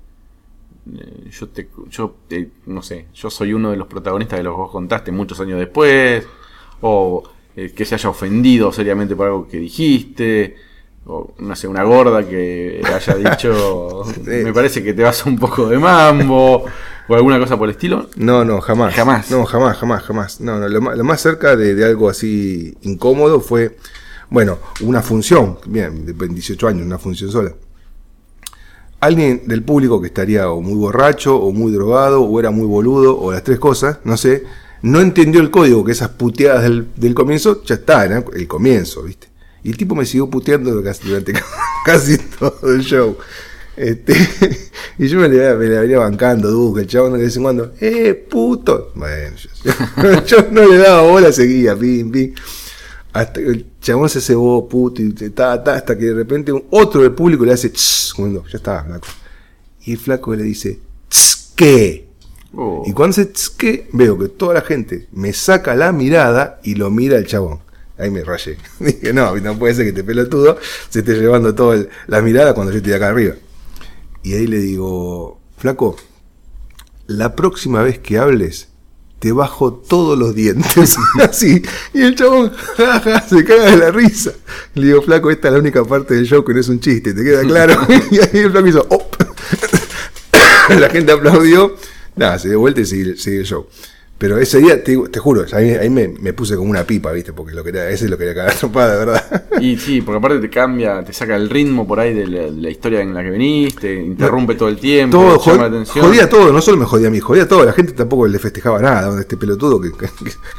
Yo 1.31 1.49
te, 1.49 1.69
yo 1.91 2.15
te- 2.29 2.49
no 2.67 2.81
sé, 2.83 3.07
yo 3.15 3.29
soy 3.29 3.53
uno 3.53 3.71
de 3.71 3.77
los 3.77 3.87
protagonistas 3.89 4.39
de 4.39 4.45
los 4.45 4.55
que 4.55 4.61
vos 4.63 4.71
contaste 4.71 5.13
muchos 5.13 5.41
años 5.41 5.59
después, 5.59 6.25
o 6.81 7.23
eh, 7.57 7.73
que 7.75 7.87
se 7.87 7.95
haya 7.95 8.11
ofendido 8.11 8.71
seriamente 8.71 9.17
por 9.17 9.29
algo 9.29 9.49
que 9.49 9.57
dijiste, 9.57 10.57
o 11.07 11.33
no 11.39 11.57
sé, 11.57 11.67
una 11.67 11.85
gorda 11.85 12.23
que 12.29 12.83
haya 12.85 13.15
dicho, 13.31 14.05
me 14.25 14.53
parece 14.53 14.83
que 14.83 14.93
te 14.93 15.03
vas 15.03 15.25
un 15.25 15.39
poco 15.39 15.67
de 15.67 15.79
mambo, 15.79 16.67
o 17.09 17.15
alguna 17.15 17.39
cosa 17.39 17.57
por 17.57 17.69
el 17.69 17.75
estilo. 17.75 18.11
No, 18.17 18.45
no, 18.45 18.61
jamás. 18.61 18.95
Jamás. 18.95 19.31
No, 19.31 19.47
jamás, 19.47 19.79
jamás, 19.79 20.03
jamás. 20.03 20.41
No, 20.43 20.59
no, 20.59 20.69
lo, 20.69 20.83
más, 20.83 20.99
lo 20.99 21.05
más 21.05 21.21
cerca 21.23 21.57
de, 21.57 21.75
de 21.75 21.87
algo 21.87 22.11
así 22.11 22.77
incómodo 22.83 23.41
fue, 23.41 23.79
bueno, 24.29 24.59
una 24.83 25.01
función, 25.01 25.59
bien, 25.67 26.05
de 26.05 26.13
18 26.13 26.69
años, 26.69 26.85
una 26.85 26.99
función 26.99 27.31
sola. 27.31 27.55
Alguien 29.01 29.47
del 29.47 29.63
público 29.63 29.99
que 30.01 30.09
estaría 30.09 30.51
o 30.51 30.61
muy 30.61 30.75
borracho, 30.75 31.37
o 31.37 31.53
muy 31.53 31.73
drogado, 31.73 32.23
o 32.23 32.39
era 32.39 32.51
muy 32.51 32.67
boludo, 32.67 33.19
o 33.19 33.33
las 33.33 33.45
tres 33.45 33.59
cosas, 33.59 34.01
no 34.05 34.19
sé, 34.19 34.45
no 34.83 35.01
entendió 35.01 35.41
el 35.41 35.51
código, 35.51 35.85
que 35.85 35.93
esas 35.93 36.11
puteadas 36.11 36.63
del, 36.63 36.89
del 36.97 37.15
comienzo, 37.15 37.63
ya 37.65 37.77
está, 37.77 38.05
el 38.05 38.47
comienzo, 38.47 39.03
¿viste? 39.03 39.29
Y 39.63 39.71
el 39.71 39.77
tipo 39.77 39.95
me 39.95 40.07
siguió 40.07 40.31
puteando 40.31 40.71
durante 40.71 41.33
casi 41.85 42.19
todo 42.19 42.73
el 42.73 42.83
show. 42.83 43.17
Este, 43.77 44.15
y 44.99 45.07
yo 45.07 45.19
me 45.19 45.29
la, 45.29 45.55
me 45.55 45.69
venía 45.69 45.99
bancando, 45.99 46.51
Duque, 46.51 46.83
el 46.83 46.87
chabón 46.87 47.15
de 47.15 47.25
vez 47.25 47.37
en 47.37 47.43
cuando, 47.43 47.73
¡eh, 47.81 48.15
puto! 48.15 48.93
Bueno, 48.95 49.37
yo, 50.27 50.47
no 50.51 50.67
le 50.67 50.79
daba 50.79 51.03
bola, 51.03 51.33
seguía, 51.33 51.77
pim, 51.77 52.11
pim. 52.11 52.35
Hasta 53.13 53.41
que 53.41 53.47
el 53.47 53.67
chabón 53.81 54.09
se 54.09 54.21
cebó, 54.21 54.69
puto, 54.69 55.03
y 55.03 55.13
ta, 55.13 55.63
ta, 55.63 55.75
hasta 55.75 55.97
que 55.97 56.07
de 56.07 56.15
repente 56.15 56.53
otro 56.71 57.03
del 57.03 57.13
público 57.13 57.45
le 57.45 57.53
hace, 57.53 57.73
como 58.15 58.47
ya 58.47 58.57
está, 58.57 58.85
flaco. 58.85 59.09
Y 59.85 59.93
el 59.93 59.99
flaco 59.99 60.35
le 60.35 60.43
dice, 60.43 60.79
"Tss, 61.09 61.53
¿qué? 61.55 62.06
Oh, 62.59 62.83
Y 62.87 62.93
cuando 62.95 63.13
se 63.15 63.27
"Tss, 63.27 63.51
¿qué? 63.51 63.89
veo 63.93 64.19
que 64.19 64.29
toda 64.29 64.55
la 64.55 64.63
gente 64.63 65.09
me 65.13 65.33
saca 65.35 65.75
la 65.77 65.93
mirada 65.93 66.59
y 66.65 66.75
lo 66.75 66.91
mira 66.91 67.19
el 67.19 67.27
chabón. 67.27 67.61
Ahí 67.99 68.11
me 68.11 68.25
rayé. 68.25 68.57
Dije, 68.81 69.13
no, 69.13 69.37
no 69.37 69.59
puede 69.59 69.75
ser 69.75 69.85
que 69.85 69.91
este 69.91 70.05
pelotudo 70.05 70.59
se 70.89 71.01
esté 71.01 71.15
llevando 71.15 71.55
toda 71.55 71.85
la 72.07 72.23
mirada 72.23 72.55
cuando 72.55 72.73
yo 72.73 72.79
estoy 72.79 72.95
acá 72.95 73.09
arriba. 73.09 73.35
Y 74.23 74.35
ahí 74.35 74.47
le 74.47 74.59
digo, 74.59 75.39
flaco, 75.59 75.97
la 77.07 77.37
próxima 77.37 77.83
vez 77.83 77.99
que 77.99 78.19
hables, 78.19 78.69
te 79.19 79.33
bajo 79.33 79.73
todos 79.75 80.19
los 80.19 80.35
dientes. 80.35 80.97
Así. 81.23 81.63
Y 81.95 82.03
el 82.03 82.15
chabón 82.17 82.53
ja, 82.77 83.21
se 83.29 83.45
caga 83.45 83.71
de 83.71 83.77
la 83.77 83.91
risa. 83.91 84.33
Le 84.75 84.87
digo, 84.89 85.03
flaco, 85.03 85.31
esta 85.31 85.49
es 85.49 85.55
la 85.55 85.61
única 85.61 85.85
parte 85.85 86.15
del 86.15 86.27
show 86.27 86.43
que 86.45 86.55
no 86.55 86.61
es 86.61 86.69
un 86.69 86.81
chiste, 86.81 87.13
¿te 87.15 87.23
queda 87.23 87.43
claro? 87.43 87.87
y 88.11 88.17
ahí 88.19 88.43
el 88.45 88.51
flaco 88.51 88.67
hizo, 88.67 88.87
"Oh". 88.91 89.07
la 90.79 90.89
gente 90.91 91.13
aplaudió. 91.13 91.77
Nada, 92.17 92.39
se 92.39 92.49
dio 92.49 92.59
vuelta 92.61 92.81
y 92.81 92.87
sigue, 92.87 93.17
sigue 93.17 93.39
el 93.41 93.45
show. 93.47 93.67
Pero 94.19 94.39
ese 94.39 94.59
día, 94.61 94.83
te, 94.83 94.97
juro, 95.19 95.45
ahí, 95.53 95.73
ahí 95.73 95.91
me, 95.91 96.09
me 96.09 96.33
puse 96.33 96.57
como 96.57 96.71
una 96.71 96.85
pipa, 96.85 97.13
¿viste? 97.13 97.35
Porque 97.35 97.53
lo 97.55 97.63
quería, 97.63 97.91
ese 97.91 98.09
lo 98.09 98.17
quería 98.17 98.35
cagar 98.35 98.55
trompada, 98.55 98.93
de 98.95 98.99
verdad. 99.05 99.45
Y 99.61 99.77
sí, 99.77 100.01
porque 100.01 100.17
aparte 100.17 100.39
te 100.39 100.49
cambia, 100.49 101.05
te 101.05 101.13
saca 101.13 101.37
el 101.37 101.51
ritmo 101.51 101.87
por 101.87 102.01
ahí 102.01 102.15
de 102.15 102.27
la, 102.27 102.39
de 102.45 102.51
la 102.53 102.71
historia 102.71 103.03
en 103.03 103.13
la 103.13 103.23
que 103.23 103.29
veniste, 103.29 103.95
interrumpe 103.95 104.55
todo 104.55 104.71
el 104.71 104.79
tiempo, 104.79 105.19
todo, 105.19 105.39
llama 105.39 105.45
jod- 105.45 105.61
la 105.61 105.67
atención. 105.67 106.07
jodía 106.07 106.29
todo, 106.31 106.51
no 106.51 106.63
solo 106.63 106.79
me 106.79 106.87
jodía 106.87 107.09
a 107.09 107.11
mí, 107.11 107.21
jodía 107.21 107.43
a 107.43 107.49
todo. 107.49 107.63
La 107.67 107.75
gente 107.75 107.93
tampoco 107.93 108.27
le 108.27 108.39
festejaba 108.39 108.81
nada 108.81 109.15
a 109.15 109.21
este 109.21 109.37
pelotudo 109.37 109.79
que, 109.79 109.91
que, 109.93 110.07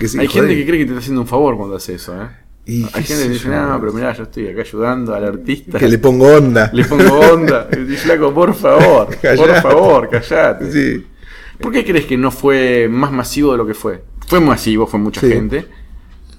que- 0.07 0.19
Hay 0.19 0.27
gente 0.27 0.55
que 0.55 0.65
cree 0.67 0.77
que 0.79 0.85
te 0.85 0.91
está 0.91 0.99
haciendo 0.99 1.21
un 1.21 1.27
favor 1.27 1.57
cuando 1.57 1.77
hace 1.77 1.95
eso, 1.95 2.13
¿eh? 2.21 2.27
Y 2.67 2.83
Hay 2.93 3.03
gente 3.03 3.23
que 3.23 3.29
dice, 3.29 3.47
no, 3.49 3.79
pero 3.79 3.91
mirá, 3.91 4.13
yo 4.13 4.21
estoy 4.23 4.49
acá 4.49 4.61
ayudando 4.61 5.15
al 5.15 5.23
artista. 5.25 5.79
Que 5.79 5.87
le 5.87 5.97
pongo 5.97 6.27
onda. 6.27 6.69
Le 6.73 6.85
pongo 6.85 7.17
onda. 7.21 7.67
Y 7.75 7.85
dice, 7.85 8.03
flaco, 8.03 8.31
por 8.35 8.53
favor, 8.53 9.07
por 9.07 9.17
Callate. 9.17 9.61
favor, 9.61 10.09
callate. 10.11 10.71
Sí. 10.71 11.07
¿Por 11.59 11.71
qué 11.71 11.83
crees 11.85 12.05
que 12.05 12.17
no 12.17 12.31
fue 12.31 12.87
más 12.89 13.11
masivo 13.11 13.51
de 13.51 13.57
lo 13.57 13.65
que 13.67 13.73
fue? 13.73 14.03
Fue 14.27 14.39
masivo, 14.39 14.87
fue 14.87 14.99
mucha 14.99 15.21
Sí. 15.21 15.29
gente, 15.29 15.65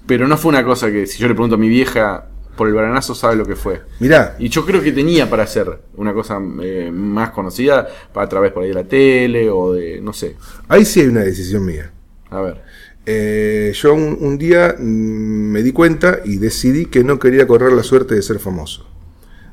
pero 0.06 0.28
no 0.28 0.36
fue 0.36 0.50
una 0.50 0.64
cosa 0.64 0.90
que 0.90 1.06
si 1.06 1.18
yo 1.18 1.28
le 1.28 1.34
pregunto 1.34 1.56
a 1.56 1.58
mi 1.58 1.68
vieja 1.68 2.28
por 2.56 2.66
el 2.68 2.74
baranazo 2.74 3.14
sabe 3.14 3.36
lo 3.36 3.44
que 3.46 3.54
fue. 3.56 3.82
Mirá, 4.00 4.34
Y 4.38 4.48
yo 4.48 4.66
creo 4.66 4.82
que 4.82 4.90
tenía 4.92 5.30
para 5.30 5.44
hacer 5.44 5.80
una 5.96 6.12
cosa 6.12 6.38
eh, 6.62 6.90
más 6.92 7.30
conocida 7.30 7.86
a 8.14 8.28
través 8.28 8.52
por 8.52 8.62
ahí 8.64 8.68
de 8.70 8.74
la 8.74 8.84
tele 8.84 9.48
o 9.50 9.72
de, 9.74 10.00
no 10.00 10.12
sé. 10.12 10.36
ahí 10.68 10.84
sí 10.84 11.00
hay 11.00 11.06
una 11.06 11.20
decisión 11.20 11.64
mía. 11.64 11.92
A 12.30 12.40
ver. 12.40 12.60
Eh, 13.06 13.72
yo 13.74 13.94
un, 13.94 14.18
un 14.20 14.36
día 14.38 14.74
mm, 14.78 14.82
me 14.82 15.62
di 15.62 15.72
cuenta 15.72 16.18
y 16.24 16.36
decidí 16.38 16.86
que 16.86 17.04
no 17.04 17.18
quería 17.18 17.46
correr 17.46 17.72
la 17.72 17.82
suerte 17.82 18.14
de 18.16 18.22
ser 18.22 18.38
famoso. 18.38 18.86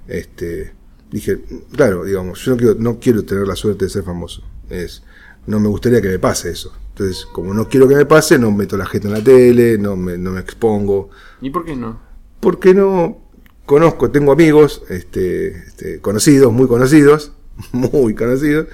Este, 0.07 0.73
dije, 1.11 1.39
claro, 1.71 2.03
digamos, 2.03 2.43
yo 2.43 2.51
no 2.51 2.57
quiero, 2.57 2.75
no 2.79 2.99
quiero 2.99 3.23
tener 3.23 3.47
la 3.47 3.55
suerte 3.55 3.85
de 3.85 3.91
ser 3.91 4.03
famoso. 4.03 4.43
Es, 4.69 5.03
no 5.47 5.59
me 5.59 5.67
gustaría 5.67 6.01
que 6.01 6.09
me 6.09 6.19
pase 6.19 6.51
eso. 6.51 6.73
Entonces, 6.89 7.25
como 7.25 7.53
no 7.53 7.67
quiero 7.67 7.87
que 7.87 7.95
me 7.95 8.05
pase, 8.05 8.39
no 8.39 8.51
meto 8.51 8.77
la 8.77 8.85
gente 8.85 9.07
en 9.07 9.13
la 9.13 9.23
tele, 9.23 9.77
no 9.77 9.95
me, 9.95 10.17
no 10.17 10.31
me 10.31 10.39
expongo. 10.39 11.09
¿Y 11.41 11.49
por 11.49 11.65
qué 11.65 11.75
no? 11.75 11.99
Porque 12.39 12.73
no 12.73 13.21
conozco, 13.65 14.11
tengo 14.11 14.31
amigos, 14.31 14.83
este, 14.89 15.47
este, 15.47 15.99
conocidos, 15.99 16.53
muy 16.53 16.67
conocidos, 16.67 17.31
muy 17.71 18.15
conocidos, 18.15 18.67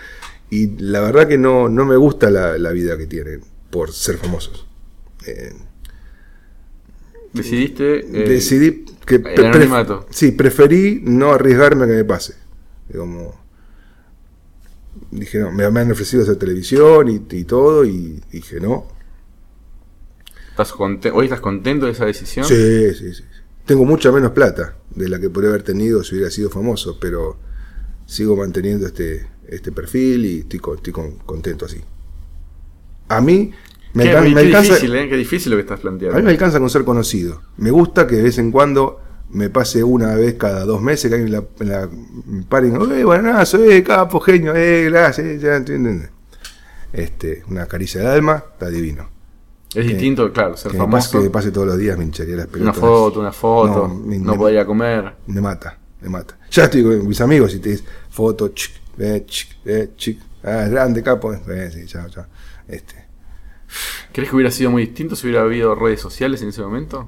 y 0.50 0.78
la 0.82 1.02
verdad 1.02 1.28
que 1.28 1.38
no, 1.38 1.70
no 1.70 1.86
me 1.86 1.96
gusta 1.96 2.30
la, 2.30 2.58
la 2.58 2.72
vida 2.72 2.98
que 2.98 3.08
tienen 3.08 3.42
por 3.70 3.92
ser 3.92 4.18
famosos. 4.18 4.68
Eh, 5.26 5.54
Decidiste. 7.34 8.00
eh, 8.00 8.30
decidí 8.30 8.86
que 9.06 9.16
el 9.16 9.22
pre- 9.22 9.68
sí, 10.10 10.32
preferí 10.34 11.02
no 11.04 11.32
arriesgarme 11.32 11.86
a 11.86 11.88
que 11.88 11.94
me 11.94 12.04
pase. 12.06 12.36
Como 12.96 13.41
dije, 15.12 15.40
no, 15.40 15.52
me, 15.52 15.70
me 15.72 15.80
han 15.82 15.92
ofrecido 15.92 16.24
hacer 16.24 16.36
televisión 16.38 17.08
y, 17.10 17.22
y 17.36 17.44
todo, 17.44 17.86
y 17.86 18.22
dije, 18.32 18.60
no. 18.60 18.86
¿estás 20.52 20.74
¿Hoy 21.14 21.26
estás 21.26 21.40
contento 21.42 21.86
de 21.86 21.94
esa 21.94 22.06
decisión? 22.06 22.46
Sí, 22.46 22.94
sí, 22.94 23.14
sí. 23.14 23.24
Tengo 23.66 23.86
mucha 23.86 24.12
menos 24.12 24.32
plata 24.32 24.76
de 24.94 25.08
la 25.10 25.20
que 25.20 25.30
podría 25.30 25.50
haber 25.50 25.64
tenido 25.64 26.04
si 26.04 26.16
hubiera 26.16 26.30
sido 26.32 26.50
famoso, 26.50 26.98
pero 27.00 27.38
sigo 28.06 28.36
manteniendo 28.36 28.86
este, 28.88 29.28
este 29.48 29.72
perfil 29.72 30.26
y 30.26 30.40
estoy, 30.40 30.60
estoy 30.76 30.94
con- 30.94 31.18
contento 31.20 31.66
así. 31.66 31.80
A 33.08 33.22
mí 33.22 33.52
me, 33.94 34.04
Qué, 34.04 34.10
alcan- 34.12 34.34
qué 34.34 34.40
alcanza, 34.40 34.74
difícil, 34.74 34.96
¿eh? 34.96 35.10
Qué 35.10 35.16
difícil 35.18 35.52
lo 35.52 35.58
que 35.58 35.62
estás 35.62 35.80
planteando. 35.80 36.18
a 36.18 36.20
mí 36.20 36.26
me 36.26 36.32
alcanza 36.32 36.60
con 36.60 36.70
ser 36.70 36.84
conocido. 36.84 37.42
Me 37.58 37.72
gusta 37.72 38.08
que 38.08 38.16
de 38.18 38.24
vez 38.24 38.38
en 38.38 38.52
cuando 38.52 39.00
me 39.32 39.50
pase 39.50 39.84
una 39.84 40.16
vez 40.16 40.36
cada 40.36 40.66
dos 40.66 40.82
meses 40.82 41.10
que 41.10 41.16
alguien 41.16 41.32
la, 41.32 41.44
la, 41.66 41.90
me 42.26 42.44
pare 42.44 42.68
y 42.68 42.72
diga, 42.72 42.98
eh, 43.00 43.04
buenazo, 43.04 43.64
eh, 43.64 43.84
capo, 43.84 44.20
genio, 44.20 44.56
eh, 44.56 44.86
gracias, 44.90 45.26
eh, 45.28 45.40
ya 45.40 45.56
entienden. 45.56 46.10
Este, 46.94 47.44
una 47.48 47.66
caricia 47.68 48.02
de 48.02 48.08
alma, 48.08 48.44
está 48.54 48.70
divino. 48.70 49.10
Es 49.74 49.86
distinto, 49.88 50.34
claro, 50.34 50.58
ser 50.58 50.72
Que 50.74 50.78
me, 50.78 50.84
pase, 50.86 50.92
famoso. 51.08 51.18
que 51.20 51.24
me 51.24 51.30
pase 51.30 51.52
todos 51.52 51.68
los 51.68 51.78
días, 51.78 51.98
me 51.98 52.04
hincharía 52.04 52.36
las 52.36 52.46
Una 52.48 52.54
pelotas. 52.54 52.80
foto, 52.80 53.20
una 53.22 53.32
foto, 53.32 53.88
No, 53.88 53.94
no, 53.94 53.96
me- 53.96 54.20
me- 54.20 54.38
poder 54.38 54.56
ir 54.56 54.60
a 54.60 54.66
comer. 54.66 55.14
Me 55.28 55.40
mata, 55.40 55.78
me 56.02 56.10
mata. 56.10 56.38
Ya 56.52 56.66
estoy 56.66 56.84
con 56.84 57.08
mis 57.08 57.22
amigos 57.22 57.56
y 57.56 57.60
te 57.60 57.70
dicen 57.70 57.86
foto, 58.10 58.50
chic, 58.50 58.74
eh, 58.98 59.24
chic, 59.26 59.48
eh, 59.66 59.92
chic. 59.96 60.20
Ah, 60.44 60.64
es 60.66 60.72
grande, 60.72 61.02
capo. 61.02 61.32
Eh, 61.34 61.70
sí, 61.74 61.86
chao, 61.86 62.10
chao. 62.10 62.26
Este. 62.68 62.96
¿Crees 64.12 64.30
que 64.30 64.36
hubiera 64.36 64.52
sido 64.52 64.70
muy 64.72 64.86
distinto 64.86 65.16
si 65.16 65.28
hubiera 65.28 65.44
habido 65.44 65.74
redes 65.76 66.02
sociales 66.02 66.42
en 66.42 66.50
ese 66.50 66.62
momento? 66.62 67.08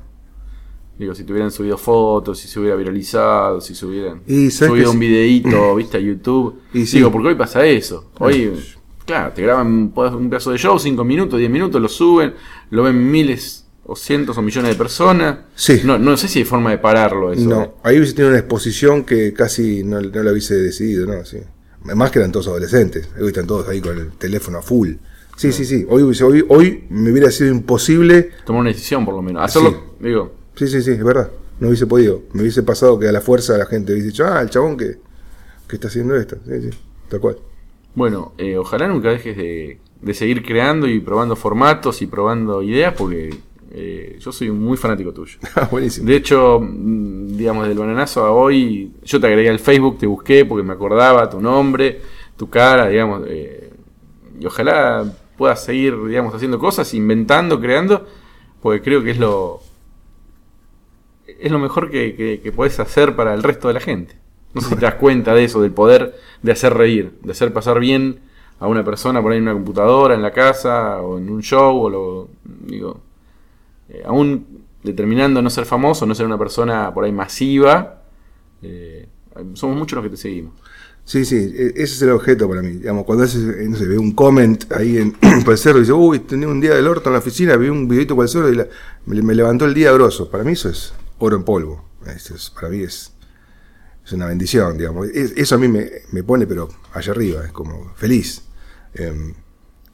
Digo, 0.97 1.15
si 1.15 1.23
te 1.23 1.32
hubieran 1.34 1.51
subido 1.51 1.77
fotos, 1.77 2.39
si 2.39 2.47
se 2.47 2.60
hubiera 2.60 2.75
viralizado, 2.75 3.60
si 3.62 3.73
se 3.73 3.86
hubieran 3.86 4.21
Y, 4.27 4.51
¿sabes 4.51 4.71
subido 4.73 4.91
un 4.91 4.99
sí? 4.99 5.08
videíto, 5.08 5.75
viste, 5.77 5.97
a 5.97 5.99
YouTube. 5.99 6.56
Y 6.73 6.86
sí. 6.86 6.97
Digo, 6.97 7.12
porque 7.12 7.29
hoy 7.29 7.36
pasa 7.36 7.65
eso. 7.65 8.12
Hoy, 8.19 8.51
claro, 9.06 9.34
te 9.34 9.41
graban 9.41 9.67
un 9.67 9.93
pedazo- 9.93 10.51
de 10.51 10.58
show, 10.58 10.77
5 10.77 11.03
minutos, 11.03 11.39
10 11.39 11.49
minutos, 11.51 11.82
lo 11.82 11.89
suben, 11.89 12.34
lo 12.69 12.84
ven 12.84 13.12
miles 13.12 13.65
o 13.86 13.95
cientos 13.95 14.38
o 14.38 14.41
millones 14.41 14.71
de 14.71 14.77
personas. 14.77 15.39
Sí. 15.56 15.82
No, 15.84 15.97
no 15.97 16.15
sé 16.15 16.27
si 16.27 16.39
hay 16.39 16.45
forma 16.45 16.69
de 16.71 16.77
pararlo 16.77 17.34
eso. 17.34 17.41
¿eh? 17.41 17.45
No, 17.47 17.73
ahí 17.84 17.97
hubiese 17.97 18.13
tenido 18.13 18.29
una 18.29 18.39
exposición 18.39 19.03
que 19.03 19.34
casi 19.34 19.84
no, 19.84 19.99
no 19.99 20.23
la 20.23 20.32
hubiese 20.32 20.56
decidido, 20.56 21.06
¿no? 21.08 21.25
Sí. 21.25 21.38
Más 21.84 22.12
que 22.12 22.19
eran 22.19 22.32
todos 22.32 22.47
adolescentes. 22.47 23.10
Hoy 23.19 23.27
están 23.27 23.45
todos 23.47 23.67
ahí 23.67 23.82
con 23.82 23.97
el 23.97 24.12
teléfono 24.13 24.60
a 24.60 24.62
full. 24.62 24.91
Sí, 25.36 25.51
sí, 25.51 25.65
sí. 25.65 25.86
Hoy, 25.89 26.03
hoy, 26.03 26.45
hoy 26.47 26.84
me 26.89 27.12
hubiera 27.12 27.29
sido 27.32 27.49
imposible. 27.49 28.29
Tomar 28.45 28.62
una 28.62 28.69
decisión 28.69 29.03
por 29.03 29.15
lo 29.15 29.21
menos. 29.23 29.43
Hacerlo, 29.43 29.95
digo, 29.99 30.32
Sí, 30.55 30.67
sí, 30.67 30.81
sí, 30.81 30.91
es 30.91 31.03
verdad. 31.03 31.31
No 31.59 31.67
hubiese 31.67 31.87
podido. 31.87 32.21
Me 32.33 32.41
hubiese 32.41 32.63
pasado 32.63 32.99
que 32.99 33.07
a 33.07 33.11
la 33.11 33.21
fuerza 33.21 33.57
la 33.57 33.65
gente 33.65 33.93
hubiese 33.93 34.07
dicho, 34.09 34.25
ah, 34.25 34.41
el 34.41 34.49
chabón 34.49 34.77
que, 34.77 34.97
que 35.67 35.75
está 35.75 35.87
haciendo 35.87 36.15
esto. 36.15 36.37
Sí, 36.45 36.61
sí, 36.61 36.69
tal 37.09 37.19
cual. 37.19 37.37
Bueno, 37.95 38.33
eh, 38.37 38.57
ojalá 38.57 38.87
nunca 38.87 39.09
dejes 39.09 39.37
de, 39.37 39.79
de 40.01 40.13
seguir 40.13 40.43
creando 40.43 40.87
y 40.87 40.99
probando 40.99 41.35
formatos 41.35 42.01
y 42.01 42.07
probando 42.07 42.61
ideas 42.63 42.93
porque 42.97 43.35
eh, 43.71 44.17
yo 44.19 44.31
soy 44.31 44.51
muy 44.51 44.77
fanático 44.77 45.11
tuyo. 45.13 45.37
Ah, 45.55 45.67
Buenísimo. 45.71 46.07
De 46.07 46.15
hecho, 46.15 46.59
mm, 46.59 47.37
digamos, 47.37 47.67
del 47.67 47.77
bananazo 47.77 48.23
a 48.25 48.31
hoy, 48.31 48.91
yo 49.03 49.19
te 49.19 49.27
agregué 49.27 49.49
al 49.49 49.59
Facebook, 49.59 49.97
te 49.97 50.05
busqué 50.05 50.45
porque 50.45 50.63
me 50.63 50.73
acordaba 50.73 51.29
tu 51.29 51.41
nombre, 51.41 51.99
tu 52.37 52.49
cara, 52.49 52.87
digamos, 52.87 53.23
eh, 53.27 53.71
y 54.39 54.45
ojalá 54.45 55.05
puedas 55.37 55.63
seguir, 55.63 55.95
digamos, 56.05 56.35
haciendo 56.35 56.59
cosas, 56.59 56.93
inventando, 56.93 57.59
creando, 57.59 58.05
porque 58.61 58.81
creo 58.81 59.03
que 59.03 59.11
es 59.11 59.17
lo 59.17 59.61
es 61.43 61.51
lo 61.51 61.60
mejor 61.60 61.89
que, 61.91 62.15
que, 62.15 62.39
que 62.41 62.51
podés 62.51 62.79
hacer 62.79 63.15
para 63.15 63.34
el 63.34 63.43
resto 63.43 63.67
de 63.67 63.73
la 63.75 63.79
gente. 63.79 64.15
No 64.53 64.62
sé 64.62 64.69
si 64.69 64.75
te 64.75 64.82
das 64.82 64.95
cuenta 64.95 65.34
de 65.34 65.43
eso, 65.45 65.62
del 65.62 65.71
poder 65.71 66.15
de 66.41 66.51
hacer 66.51 66.73
reír, 66.73 67.13
de 67.23 67.32
hacer 67.32 67.51
pasar 67.53 67.79
bien 67.79 68.19
a 68.60 68.67
una 68.67 68.84
persona 68.84 69.21
por 69.21 69.32
ahí 69.32 69.38
en 69.39 69.43
una 69.43 69.53
computadora, 69.53 70.13
en 70.15 70.21
la 70.21 70.32
casa, 70.32 71.01
o 71.01 71.17
en 71.17 71.29
un 71.29 71.41
show, 71.41 71.75
o 71.84 71.89
lo 71.89 72.29
digo, 72.67 73.01
eh, 73.89 74.03
aún 74.06 74.45
determinando 74.84 75.41
no 75.41 75.49
ser 75.49 75.65
famoso, 75.65 76.06
no 76.06 76.13
ser 76.15 76.25
una 76.25 76.38
persona 76.38 76.93
por 76.93 77.03
ahí 77.03 77.12
masiva, 77.12 78.01
eh, 78.62 79.08
somos 79.53 79.75
muchos 79.77 79.95
los 79.97 80.03
que 80.03 80.10
te 80.12 80.17
seguimos. 80.17 80.53
Sí, 81.06 81.25
sí, 81.25 81.36
e- 81.36 81.67
ese 81.75 81.84
es 81.95 82.01
el 82.03 82.12
objeto 82.12 82.47
para 82.47 82.62
mí. 82.62 82.69
Digamos, 82.77 83.03
cuando 83.06 83.23
haces, 83.25 83.41
eh, 83.58 83.65
no 83.67 83.75
sé, 83.75 83.86
ve 83.88 83.97
un 83.97 84.12
comment 84.13 84.71
ahí 84.71 84.97
en 84.97 85.15
el 85.47 85.58
cerro 85.58 85.79
y 85.79 85.82
dice, 85.82 85.93
uy, 85.93 86.19
tenía 86.19 86.47
un 86.47 86.62
día 86.62 86.75
del 86.75 86.88
orto 86.88 87.10
en 87.10 87.13
la 87.13 87.19
oficina, 87.19 87.58
vi 87.58 87.67
un 87.69 87.88
videito 87.88 88.15
por 88.15 88.23
el 88.23 88.29
cerro 88.29 88.49
y 88.49 88.56
la- 88.56 88.67
me, 89.08 89.21
me 89.21 89.34
levantó 89.36 89.65
el 89.65 89.73
día 89.73 89.91
grosso. 89.91 90.29
Para 90.29 90.43
mí 90.45 90.53
eso 90.53 90.69
es 90.69 90.93
oro 91.19 91.36
en 91.38 91.43
polvo. 91.43 91.89
Eso 92.06 92.36
es, 92.36 92.49
para 92.49 92.69
mí 92.69 92.84
es, 92.84 93.13
es 94.06 94.12
una 94.12 94.26
bendición, 94.28 94.78
digamos. 94.78 95.08
Es- 95.10 95.34
eso 95.36 95.56
a 95.56 95.58
mí 95.58 95.67
me, 95.67 95.89
me 96.12 96.23
pone, 96.23 96.45
pero 96.47 96.69
allá 96.93 97.12
arriba, 97.12 97.45
es 97.45 97.52
como 97.52 97.93
feliz. 97.95 98.41
Em, 98.93 99.34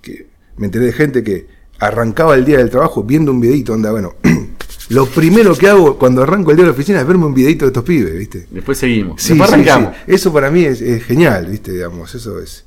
que 0.01 0.27
me 0.57 0.65
enteré 0.65 0.85
de 0.85 0.93
gente 0.93 1.23
que 1.23 1.47
arrancaba 1.79 2.35
el 2.35 2.43
día 2.45 2.57
del 2.57 2.69
trabajo 2.69 3.03
viendo 3.03 3.31
un 3.31 3.39
videito, 3.39 3.73
onda, 3.73 3.91
bueno, 3.91 4.15
lo 4.89 5.05
primero 5.05 5.55
que 5.55 5.69
hago 5.69 5.97
cuando 5.97 6.23
arranco 6.23 6.51
el 6.51 6.57
día 6.57 6.65
de 6.65 6.71
la 6.71 6.75
oficina 6.75 6.99
es 6.99 7.07
verme 7.07 7.25
un 7.25 7.33
videito 7.33 7.65
de 7.65 7.69
estos 7.69 7.83
pibes, 7.83 8.17
¿viste? 8.17 8.47
Después 8.51 8.77
seguimos. 8.77 9.21
Sí, 9.21 9.29
Después 9.29 9.49
sí, 9.49 9.53
arrancamos. 9.55 9.95
sí. 9.95 10.01
Eso 10.13 10.33
para 10.33 10.49
mí 10.51 10.65
es, 10.65 10.81
es 10.81 11.03
genial, 11.05 11.45
¿viste? 11.45 11.71
Digamos, 11.71 12.13
eso 12.15 12.39
es, 12.41 12.65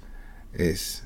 es, 0.55 1.03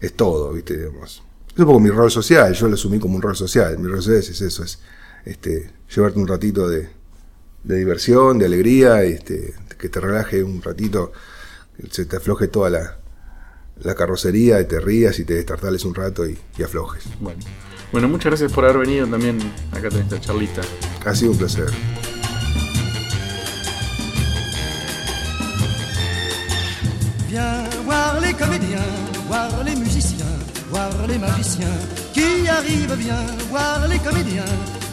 es 0.00 0.12
todo, 0.14 0.52
¿viste? 0.54 0.76
Digamos. 0.76 1.22
Es 1.52 1.58
un 1.60 1.66
poco 1.66 1.80
mi 1.80 1.90
rol 1.90 2.10
social, 2.10 2.52
yo 2.54 2.66
lo 2.68 2.74
asumí 2.74 2.98
como 2.98 3.16
un 3.16 3.22
rol 3.22 3.36
social. 3.36 3.78
Mi 3.78 3.88
rol 3.88 3.98
social 4.02 4.18
es 4.18 4.40
eso, 4.40 4.64
es 4.64 4.80
este, 5.28 5.70
llevarte 5.94 6.18
un 6.18 6.26
ratito 6.26 6.68
de, 6.68 6.88
de 7.64 7.76
diversión, 7.76 8.38
de 8.38 8.46
alegría, 8.46 9.02
este, 9.04 9.54
que 9.78 9.88
te 9.88 10.00
relaje 10.00 10.42
un 10.42 10.62
ratito, 10.62 11.12
que 11.76 11.88
se 11.90 12.06
te 12.06 12.16
afloje 12.16 12.48
toda 12.48 12.70
la, 12.70 12.98
la 13.82 13.94
carrocería, 13.94 14.60
y 14.60 14.64
te 14.64 14.80
rías 14.80 15.18
y 15.18 15.24
te 15.24 15.34
destartales 15.34 15.84
un 15.84 15.94
rato 15.94 16.26
y, 16.26 16.38
y 16.56 16.62
aflojes. 16.62 17.04
Bueno. 17.20 17.40
bueno, 17.92 18.08
muchas 18.08 18.30
gracias 18.30 18.52
por 18.52 18.64
haber 18.64 18.78
venido 18.78 19.06
también 19.06 19.38
acá 19.70 19.88
en 19.88 19.98
esta 19.98 20.20
charlita. 20.20 20.62
Ha 21.04 21.14
sido 21.14 21.32
un 21.32 21.38
placer. 21.38 21.68
Viens 27.28 27.84
voir 27.84 28.20
les 28.22 28.34
comédiens, 28.34 28.80
voir 29.28 29.62
les 29.62 29.76
musiciens, 29.78 30.26
voir 30.70 30.90
les 31.06 31.18
magiciens 31.18 31.78
qui 32.14 32.48
arrivent. 32.48 32.96
Viens 32.96 33.26
voir 33.50 33.86
les 33.86 34.00
comédiens, 34.00 34.46